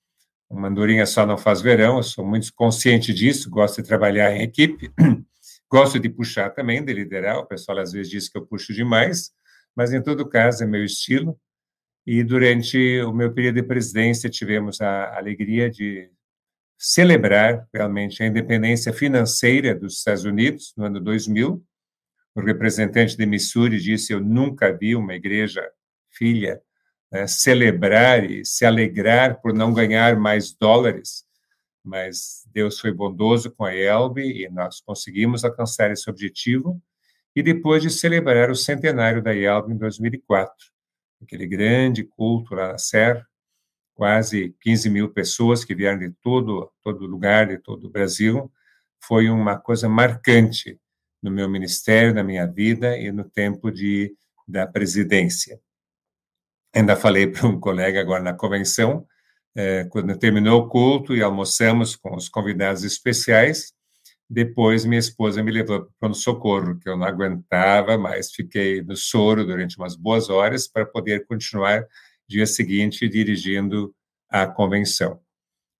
Uma 0.49 0.69
andorinha 0.69 1.05
só 1.07 1.27
não 1.27 1.37
faz 1.37 1.61
verão, 1.61 1.97
eu 1.97 2.03
sou 2.03 2.25
muito 2.25 2.53
consciente 2.55 3.13
disso, 3.13 3.51
gosto 3.51 3.83
de 3.83 3.89
trabalhar 3.89 4.35
em 4.35 4.43
equipe, 4.43 4.93
gosto 5.71 5.99
de 5.99 6.09
puxar 6.09 6.51
também, 6.51 6.85
de 6.85 6.93
liderar. 6.93 7.39
O 7.39 7.47
pessoal 7.47 7.79
às 7.79 7.93
vezes 7.93 8.11
diz 8.11 8.29
que 8.29 8.39
eu 8.39 8.47
puxo 8.47 8.73
demais, 8.73 9.33
mas 9.75 9.93
em 9.93 10.01
todo 10.03 10.29
caso 10.29 10.63
é 10.63 10.67
meu 10.67 10.85
estilo. 10.85 11.39
E 12.07 12.23
durante 12.23 13.01
o 13.03 13.13
meu 13.13 13.35
período 13.35 13.57
de 13.57 13.63
presidência 13.65 14.31
tivemos 14.31 14.81
a 14.81 15.17
alegria 15.17 15.69
de 15.69 16.09
celebrar 16.79 17.67
realmente 17.75 18.23
a 18.23 18.27
independência 18.27 18.93
financeira 18.93 19.75
dos 19.75 19.99
Estados 19.99 20.25
Unidos 20.25 20.73
no 20.77 20.85
ano 20.85 21.01
2000. 21.01 21.65
O 22.37 22.41
representante 22.41 23.17
de 23.17 23.27
Missouri 23.27 23.81
disse: 23.81 24.13
Eu 24.13 24.21
nunca 24.21 24.71
vi 24.71 24.95
uma 24.95 25.15
igreja 25.15 25.69
filha 26.13 26.61
né, 27.11 27.27
celebrar 27.27 28.29
e 28.29 28.45
se 28.45 28.65
alegrar 28.65 29.41
por 29.41 29.53
não 29.53 29.73
ganhar 29.73 30.17
mais 30.17 30.53
dólares, 30.53 31.25
mas 31.85 32.43
Deus 32.53 32.81
foi 32.81 32.93
bondoso 32.93 33.51
com 33.51 33.65
a 33.65 33.75
Elbe 33.75 34.23
e 34.23 34.49
nós 34.51 34.81
conseguimos 34.81 35.45
alcançar 35.45 35.91
esse 35.91 36.11
objetivo. 36.11 36.83
E 37.35 37.43
depois 37.43 37.83
de 37.83 37.91
celebrar 37.91 38.51
o 38.51 38.57
centenário 38.57 39.23
da 39.23 39.35
Elbe 39.35 39.73
em 39.73 39.77
2004, 39.77 40.53
aquele 41.23 41.47
grande 41.47 42.03
culto 42.03 42.55
lá 42.55 42.73
na 42.73 42.79
Serra, 42.79 43.25
quase 43.95 44.55
15 44.61 44.91
mil 44.91 45.11
pessoas 45.11 45.65
que 45.65 45.75
vieram 45.75 45.99
de 45.99 46.11
todo, 46.21 46.71
todo 46.83 47.07
lugar, 47.07 47.47
de 47.49 47.59
todo 47.59 47.87
o 47.87 47.91
Brasil. 47.91 48.51
Foi 49.01 49.31
uma 49.31 49.59
coisa 49.59 49.89
marcante 49.89 50.81
no 51.23 51.31
meu 51.31 51.49
ministério, 51.49 52.15
na 52.15 52.25
minha 52.25 52.47
vida 52.47 52.97
e 52.99 53.13
no 53.13 53.25
tempo 53.25 53.71
de, 53.71 54.15
da 54.47 54.67
presidência. 54.67 55.61
Ainda 56.77 56.95
falei 56.95 57.27
para 57.27 57.47
um 57.47 57.59
colega 57.59 57.99
agora 57.99 58.23
na 58.23 58.35
convenção, 58.35 59.07
é, 59.57 59.85
quando 59.85 60.15
terminou 60.19 60.61
o 60.61 60.69
culto 60.69 61.17
e 61.17 61.23
almoçamos 61.23 61.97
com 61.97 62.15
os 62.15 62.29
convidados 62.29 62.85
especiais, 62.85 63.73
depois 64.29 64.85
minha 64.85 64.99
esposa 64.99 65.43
me 65.43 65.51
levou 65.51 65.89
para 65.99 66.11
o 66.11 66.15
socorro, 66.15 66.79
que 66.79 66.87
eu 66.87 66.95
não 66.95 67.07
aguentava 67.07 67.97
mais, 67.97 68.31
fiquei 68.31 68.83
no 68.83 68.95
soro 68.95 69.47
durante 69.47 69.79
umas 69.79 69.97
boas 69.97 70.29
horas 70.29 70.69
para 70.69 70.85
poder 70.85 71.25
continuar 71.25 71.83
dia 72.29 72.45
seguinte 72.45 73.09
dirigindo 73.09 73.95
a 74.29 74.47
convenção. 74.47 75.19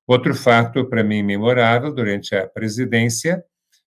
Outro 0.07 0.35
fato 0.35 0.89
para 0.89 1.05
mim 1.05 1.23
memorável 1.23 1.93
durante 1.93 2.35
a 2.35 2.49
presidência 2.49 3.45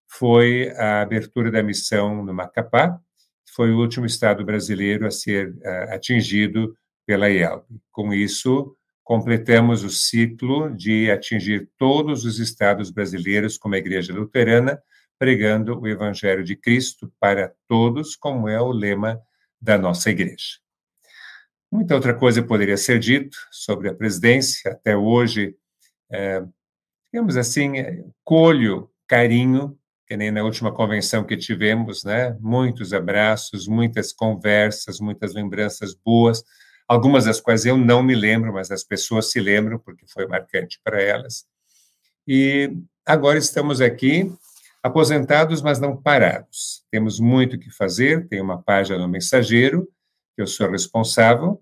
foi 0.08 0.70
a 0.78 1.02
abertura 1.02 1.50
da 1.50 1.64
missão 1.64 2.24
no 2.24 2.36
Macapá, 2.36 3.00
que 3.48 3.54
foi 3.56 3.72
o 3.72 3.80
último 3.80 4.06
estado 4.06 4.46
brasileiro 4.46 5.08
a 5.08 5.12
ser 5.12 5.56
uh, 5.56 5.94
atingido 5.96 6.76
pela 7.10 7.28
IELB. 7.28 7.64
Com 7.92 8.14
isso, 8.14 8.78
completamos 9.04 9.84
o 9.84 9.90
ciclo 9.90 10.70
de 10.70 11.10
atingir 11.10 11.68
todos 11.76 12.24
os 12.24 12.38
estados 12.38 12.92
brasileiros 12.92 13.58
como 13.58 13.74
a 13.74 13.80
Igreja 13.80 14.14
Luterana, 14.14 14.80
pregando 15.18 15.80
o 15.80 15.88
Evangelho 15.88 16.44
de 16.44 16.56
Cristo 16.56 17.12
para 17.20 17.52
todos, 17.68 18.16
como 18.16 18.48
é 18.48 18.62
o 18.62 18.72
lema 18.72 19.20
da 19.60 19.76
nossa 19.76 20.12
igreja. 20.12 20.60
Muita 21.72 21.96
outra 21.96 22.14
coisa 22.14 22.44
poderia 22.44 22.78
ser 22.78 23.00
dito 23.00 23.36
sobre 23.52 23.90
a 23.90 23.96
presidência. 23.96 24.74
Até 24.74 24.96
hoje, 24.96 25.56
é, 26.12 26.44
digamos 27.12 27.38
assim, 27.38 27.80
é, 27.80 28.06
colho 28.24 28.88
carinho 29.08 29.76
que 30.06 30.16
nem 30.16 30.32
na 30.32 30.44
última 30.44 30.72
convenção 30.72 31.24
que 31.24 31.38
tivemos, 31.38 32.04
né? 32.04 32.36
Muitos 32.40 32.94
abraços, 32.94 33.68
muitas 33.68 34.12
conversas, 34.12 35.00
muitas 35.00 35.36
lembranças 35.36 35.94
boas, 35.94 36.44
algumas 36.90 37.26
das 37.26 37.40
quais 37.40 37.66
eu 37.66 37.78
não 37.78 38.02
me 38.02 38.16
lembro, 38.16 38.52
mas 38.52 38.72
as 38.72 38.84
pessoas 38.84 39.30
se 39.32 39.40
lembram 39.40 39.78
porque 39.78 40.06
foi 40.08 40.26
marcante 40.26 40.82
para 40.84 41.00
elas. 41.02 41.46
E 42.28 42.76
agora 43.06 43.38
estamos 43.38 43.80
aqui 43.80 44.32
aposentados, 44.82 45.62
mas 45.62 45.80
não 45.80 45.96
parados. 45.96 46.84
Temos 46.90 47.20
muito 47.20 47.60
que 47.60 47.70
fazer, 47.70 48.28
tem 48.28 48.42
uma 48.42 48.62
página 48.62 48.98
no 48.98 49.08
Mensageiro, 49.08 49.88
que 50.36 50.42
eu 50.42 50.48
sou 50.48 50.70
responsável. 50.70 51.62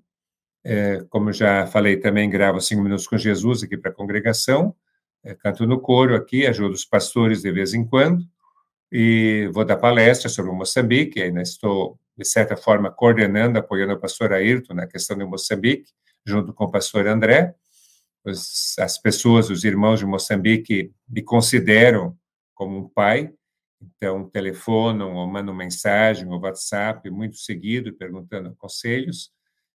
É, 0.63 1.03
como 1.09 1.33
já 1.33 1.67
falei 1.67 1.97
também, 1.97 2.29
gravo 2.29 2.61
Cinco 2.61 2.81
Minutos 2.81 3.07
com 3.07 3.17
Jesus 3.17 3.63
aqui 3.63 3.77
para 3.77 3.91
a 3.91 3.93
congregação, 3.93 4.73
é, 5.23 5.35
canto 5.35 5.65
no 5.67 5.79
coro 5.79 6.15
aqui, 6.15 6.47
ajudo 6.47 6.73
os 6.73 6.85
pastores 6.85 7.41
de 7.41 7.51
vez 7.51 7.73
em 7.73 7.85
quando 7.85 8.25
e 8.91 9.49
vou 9.53 9.65
dar 9.65 9.77
palestra 9.77 10.29
sobre 10.29 10.51
o 10.51 10.55
Moçambique, 10.55 11.21
ainda 11.21 11.41
estou, 11.41 11.99
de 12.17 12.25
certa 12.25 12.57
forma, 12.57 12.91
coordenando, 12.91 13.59
apoiando 13.59 13.93
o 13.93 13.99
pastor 13.99 14.33
Ayrton 14.33 14.73
na 14.73 14.87
questão 14.87 15.17
do 15.17 15.27
Moçambique, 15.27 15.91
junto 16.25 16.53
com 16.53 16.65
o 16.65 16.71
pastor 16.71 17.07
André. 17.07 17.55
as 18.79 18.97
pessoas, 18.97 19.49
os 19.49 19.63
irmãos 19.63 19.99
de 19.99 20.05
Moçambique, 20.05 20.91
me 21.07 21.21
consideram 21.21 22.17
como 22.53 22.77
um 22.77 22.89
pai, 22.89 23.31
então 23.79 24.27
telefonam 24.27 25.13
ou 25.13 25.27
mandam 25.27 25.53
mensagem 25.53 26.27
ou 26.27 26.39
WhatsApp 26.39 27.09
muito 27.09 27.37
seguido, 27.37 27.93
perguntando 27.93 28.55
conselhos, 28.55 29.31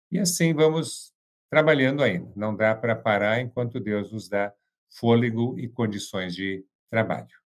e 0.09 0.17
assim 0.17 0.53
vamos 0.53 1.13
trabalhando 1.49 2.01
ainda. 2.01 2.31
Não 2.35 2.55
dá 2.55 2.73
para 2.73 2.95
parar 2.95 3.41
enquanto 3.41 3.79
Deus 3.79 4.11
nos 4.11 4.29
dá 4.29 4.53
fôlego 4.89 5.59
e 5.59 5.67
condições 5.67 6.33
de 6.33 6.65
trabalho 6.89 7.39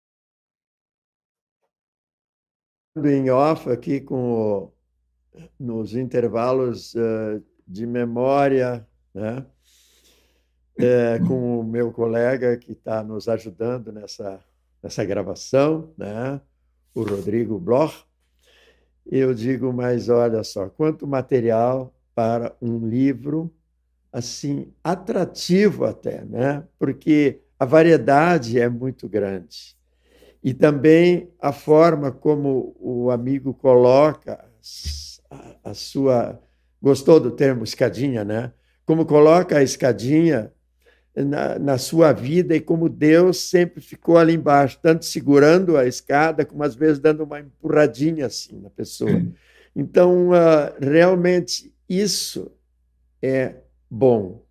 em 2.96 3.30
off 3.30 3.70
aqui 3.70 4.00
com 4.00 4.32
o, 4.32 4.72
nos 5.58 5.94
intervalos 5.94 6.94
uh, 6.94 7.42
de 7.66 7.86
memória, 7.86 8.86
né? 9.14 9.44
É, 10.78 11.18
com 11.28 11.60
o 11.60 11.64
meu 11.64 11.92
colega 11.92 12.56
que 12.56 12.72
está 12.72 13.02
nos 13.02 13.28
ajudando 13.28 13.92
nessa, 13.92 14.40
nessa 14.82 15.04
gravação, 15.04 15.92
né? 15.98 16.40
o 16.94 17.02
Rodrigo 17.02 17.58
Bloch. 17.58 18.04
Eu 19.06 19.34
digo, 19.34 19.72
mas 19.72 20.08
olha 20.08 20.44
só, 20.44 20.68
quanto 20.68 21.06
material 21.06 21.94
para 22.14 22.54
um 22.60 22.86
livro 22.86 23.52
assim 24.12 24.72
atrativo 24.82 25.84
até, 25.84 26.24
né? 26.24 26.64
Porque 26.78 27.40
a 27.58 27.64
variedade 27.64 28.58
é 28.58 28.68
muito 28.68 29.08
grande. 29.08 29.76
E 30.42 30.54
também 30.54 31.30
a 31.38 31.52
forma 31.52 32.10
como 32.10 32.74
o 32.78 33.10
amigo 33.10 33.52
coloca 33.54 34.44
a, 35.64 35.74
sua. 35.74 36.40
Gostou 36.82 37.20
do 37.20 37.30
termo 37.30 37.62
escadinha, 37.62 38.24
né? 38.24 38.52
Como 38.86 39.04
coloca 39.04 39.58
a 39.58 39.62
escadinha 39.62 40.52
na, 41.14 41.58
na, 41.58 41.78
sua 41.78 42.12
vida 42.12 42.56
e 42.56 42.60
como 42.60 42.88
Deus 42.88 43.38
sempre 43.38 43.80
ficou 43.80 44.16
ali 44.16 44.34
embaixo, 44.34 44.78
tanto 44.82 45.04
segurando 45.04 45.76
a 45.76 45.86
escada, 45.86 46.44
como 46.44 46.62
às 46.62 46.74
vezes 46.74 46.98
dando 46.98 47.24
uma 47.24 47.40
empurradinha 47.40 48.26
assim 48.26 48.58
na 48.60 48.70
pessoa. 48.70 49.22
Então, 49.76 50.30
uh, 50.30 50.74
realmente, 50.80 51.72
isso 51.88 52.50
é 53.22 53.56
bom. 53.88 54.44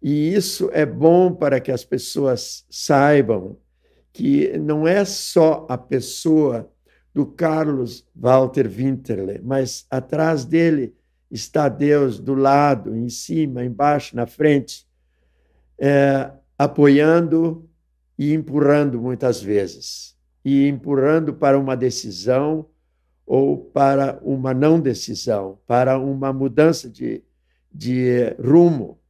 E 0.00 0.32
isso 0.34 0.70
é 0.72 0.86
bom 0.86 1.34
para 1.34 1.60
que 1.60 1.72
as 1.72 1.84
pessoas 1.84 2.64
saibam 2.70 3.58
que 4.12 4.56
não 4.56 4.88
é 4.88 5.04
só 5.04 5.66
a 5.68 5.76
pessoa 5.76 6.72
do 7.16 7.24
Carlos 7.24 8.06
Walter 8.14 8.68
Winterle, 8.68 9.40
mas 9.42 9.86
atrás 9.90 10.44
dele 10.44 10.94
está 11.30 11.66
Deus 11.66 12.20
do 12.20 12.34
lado, 12.34 12.94
em 12.94 13.08
cima, 13.08 13.64
embaixo, 13.64 14.14
na 14.14 14.26
frente, 14.26 14.86
é, 15.78 16.30
apoiando 16.58 17.66
e 18.18 18.34
empurrando 18.34 19.00
muitas 19.00 19.40
vezes, 19.40 20.14
e 20.44 20.68
empurrando 20.68 21.32
para 21.32 21.58
uma 21.58 21.74
decisão 21.74 22.68
ou 23.24 23.64
para 23.64 24.20
uma 24.22 24.52
não 24.52 24.78
decisão, 24.78 25.58
para 25.66 25.98
uma 25.98 26.34
mudança 26.34 26.86
de, 26.86 27.24
de 27.72 28.36
rumo. 28.38 29.00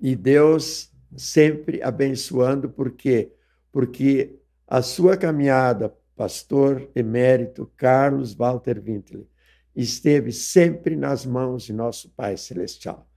E 0.00 0.16
Deus 0.16 0.90
sempre 1.14 1.82
abençoando, 1.82 2.70
porque 2.70 3.30
porque 3.70 4.38
a 4.66 4.80
sua 4.80 5.18
caminhada, 5.18 5.94
pastor 6.16 6.88
emérito 6.94 7.70
Carlos 7.76 8.34
Walter 8.34 8.80
Wintle, 8.80 9.26
esteve 9.74 10.32
sempre 10.32 10.96
nas 10.96 11.26
mãos 11.26 11.64
de 11.64 11.72
nosso 11.72 12.10
Pai 12.10 12.36
Celestial. 12.36 13.08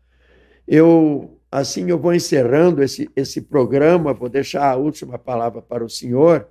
Eu, 0.67 1.39
assim, 1.51 1.89
eu 1.89 1.97
vou 1.97 2.13
encerrando 2.13 2.83
esse, 2.83 3.09
esse 3.15 3.41
programa, 3.41 4.13
vou 4.13 4.27
deixar 4.27 4.69
a 4.69 4.75
última 4.75 5.17
palavra 5.17 5.61
para 5.61 5.85
o 5.85 5.89
senhor, 5.89 6.47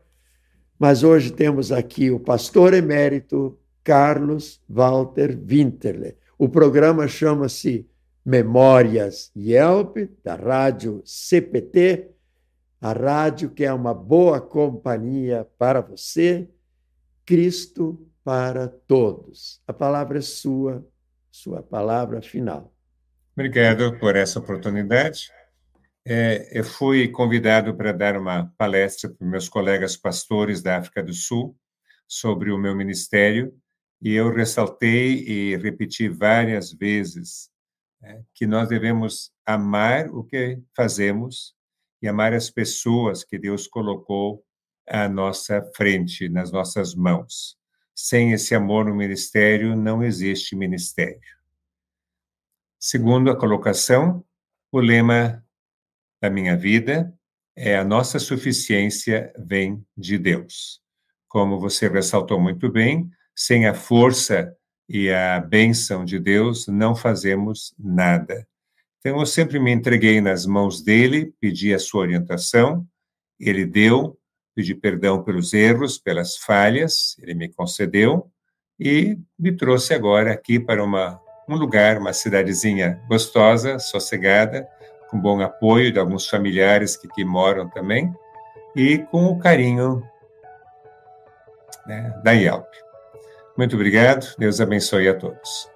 mas 0.78 1.02
hoje 1.02 1.32
temos 1.32 1.72
aqui 1.72 2.10
o 2.10 2.20
pastor 2.20 2.72
emérito 2.72 3.58
Carlos 3.82 4.60
Walter 4.68 5.38
Winterle. 5.38 6.16
O 6.38 6.48
programa 6.48 7.08
chama-se 7.08 7.86
Memórias 8.24 9.30
Yelp, 9.36 9.96
da 10.24 10.34
rádio 10.34 11.00
CPT, 11.04 12.10
a 12.80 12.92
rádio 12.92 13.50
que 13.50 13.64
é 13.64 13.72
uma 13.72 13.94
boa 13.94 14.40
companhia 14.40 15.46
para 15.58 15.80
você, 15.80 16.48
Cristo 17.24 18.08
para 18.22 18.68
todos. 18.68 19.60
A 19.66 19.72
palavra 19.72 20.18
é 20.18 20.22
sua, 20.22 20.86
sua 21.30 21.62
palavra 21.62 22.20
final. 22.20 22.72
Obrigado 23.34 23.98
por 23.98 24.16
essa 24.16 24.38
oportunidade. 24.38 25.30
É, 26.04 26.58
eu 26.58 26.64
fui 26.64 27.08
convidado 27.08 27.74
para 27.74 27.92
dar 27.92 28.16
uma 28.16 28.52
palestra 28.56 29.10
para 29.10 29.26
meus 29.26 29.48
colegas 29.48 29.96
pastores 29.96 30.62
da 30.62 30.78
África 30.78 31.02
do 31.02 31.12
Sul 31.12 31.56
sobre 32.06 32.52
o 32.52 32.58
meu 32.58 32.76
ministério 32.76 33.52
e 34.00 34.12
eu 34.12 34.32
ressaltei 34.32 35.24
e 35.26 35.56
repeti 35.56 36.08
várias 36.08 36.72
vezes 36.72 37.50
é, 38.02 38.20
que 38.34 38.46
nós 38.46 38.68
devemos 38.68 39.32
amar 39.44 40.08
o 40.10 40.22
que 40.22 40.60
fazemos 40.76 41.55
e 42.00 42.08
amar 42.08 42.32
as 42.32 42.50
pessoas 42.50 43.24
que 43.24 43.38
Deus 43.38 43.66
colocou 43.66 44.44
à 44.86 45.08
nossa 45.08 45.62
frente, 45.74 46.28
nas 46.28 46.52
nossas 46.52 46.94
mãos. 46.94 47.56
Sem 47.94 48.32
esse 48.32 48.54
amor 48.54 48.84
no 48.84 48.94
ministério, 48.94 49.74
não 49.74 50.02
existe 50.02 50.54
ministério. 50.54 51.36
Segundo 52.78 53.30
a 53.30 53.36
colocação, 53.36 54.24
o 54.70 54.78
lema 54.78 55.44
da 56.20 56.28
minha 56.28 56.56
vida 56.56 57.12
é 57.56 57.76
a 57.76 57.84
nossa 57.84 58.18
suficiência 58.18 59.32
vem 59.38 59.84
de 59.96 60.18
Deus. 60.18 60.82
Como 61.26 61.58
você 61.58 61.88
ressaltou 61.88 62.38
muito 62.38 62.70
bem, 62.70 63.10
sem 63.34 63.66
a 63.66 63.74
força 63.74 64.54
e 64.88 65.10
a 65.10 65.40
bênção 65.40 66.04
de 66.04 66.18
Deus, 66.18 66.66
não 66.68 66.94
fazemos 66.94 67.74
nada. 67.78 68.46
Então, 69.06 69.20
eu 69.20 69.26
sempre 69.26 69.60
me 69.60 69.70
entreguei 69.70 70.20
nas 70.20 70.44
mãos 70.44 70.82
dele, 70.82 71.32
pedi 71.40 71.72
a 71.72 71.78
sua 71.78 72.00
orientação, 72.00 72.84
ele 73.38 73.64
deu, 73.64 74.18
pedi 74.52 74.74
perdão 74.74 75.22
pelos 75.22 75.54
erros, 75.54 75.96
pelas 75.96 76.36
falhas, 76.36 77.14
ele 77.20 77.32
me 77.32 77.48
concedeu 77.48 78.28
e 78.80 79.16
me 79.38 79.52
trouxe 79.52 79.94
agora 79.94 80.32
aqui 80.32 80.58
para 80.58 80.82
uma, 80.82 81.20
um 81.48 81.54
lugar, 81.54 81.98
uma 81.98 82.12
cidadezinha 82.12 83.00
gostosa, 83.08 83.78
sossegada, 83.78 84.66
com 85.08 85.20
bom 85.20 85.40
apoio 85.40 85.92
de 85.92 86.00
alguns 86.00 86.26
familiares 86.26 86.96
que 86.96 87.06
aqui 87.06 87.24
moram 87.24 87.70
também, 87.70 88.12
e 88.74 88.98
com 88.98 89.26
o 89.26 89.38
carinho 89.38 90.02
né, 91.86 92.12
da 92.24 92.32
IELP. 92.32 92.66
Muito 93.56 93.76
obrigado, 93.76 94.34
Deus 94.36 94.60
abençoe 94.60 95.08
a 95.08 95.14
todos. 95.14 95.75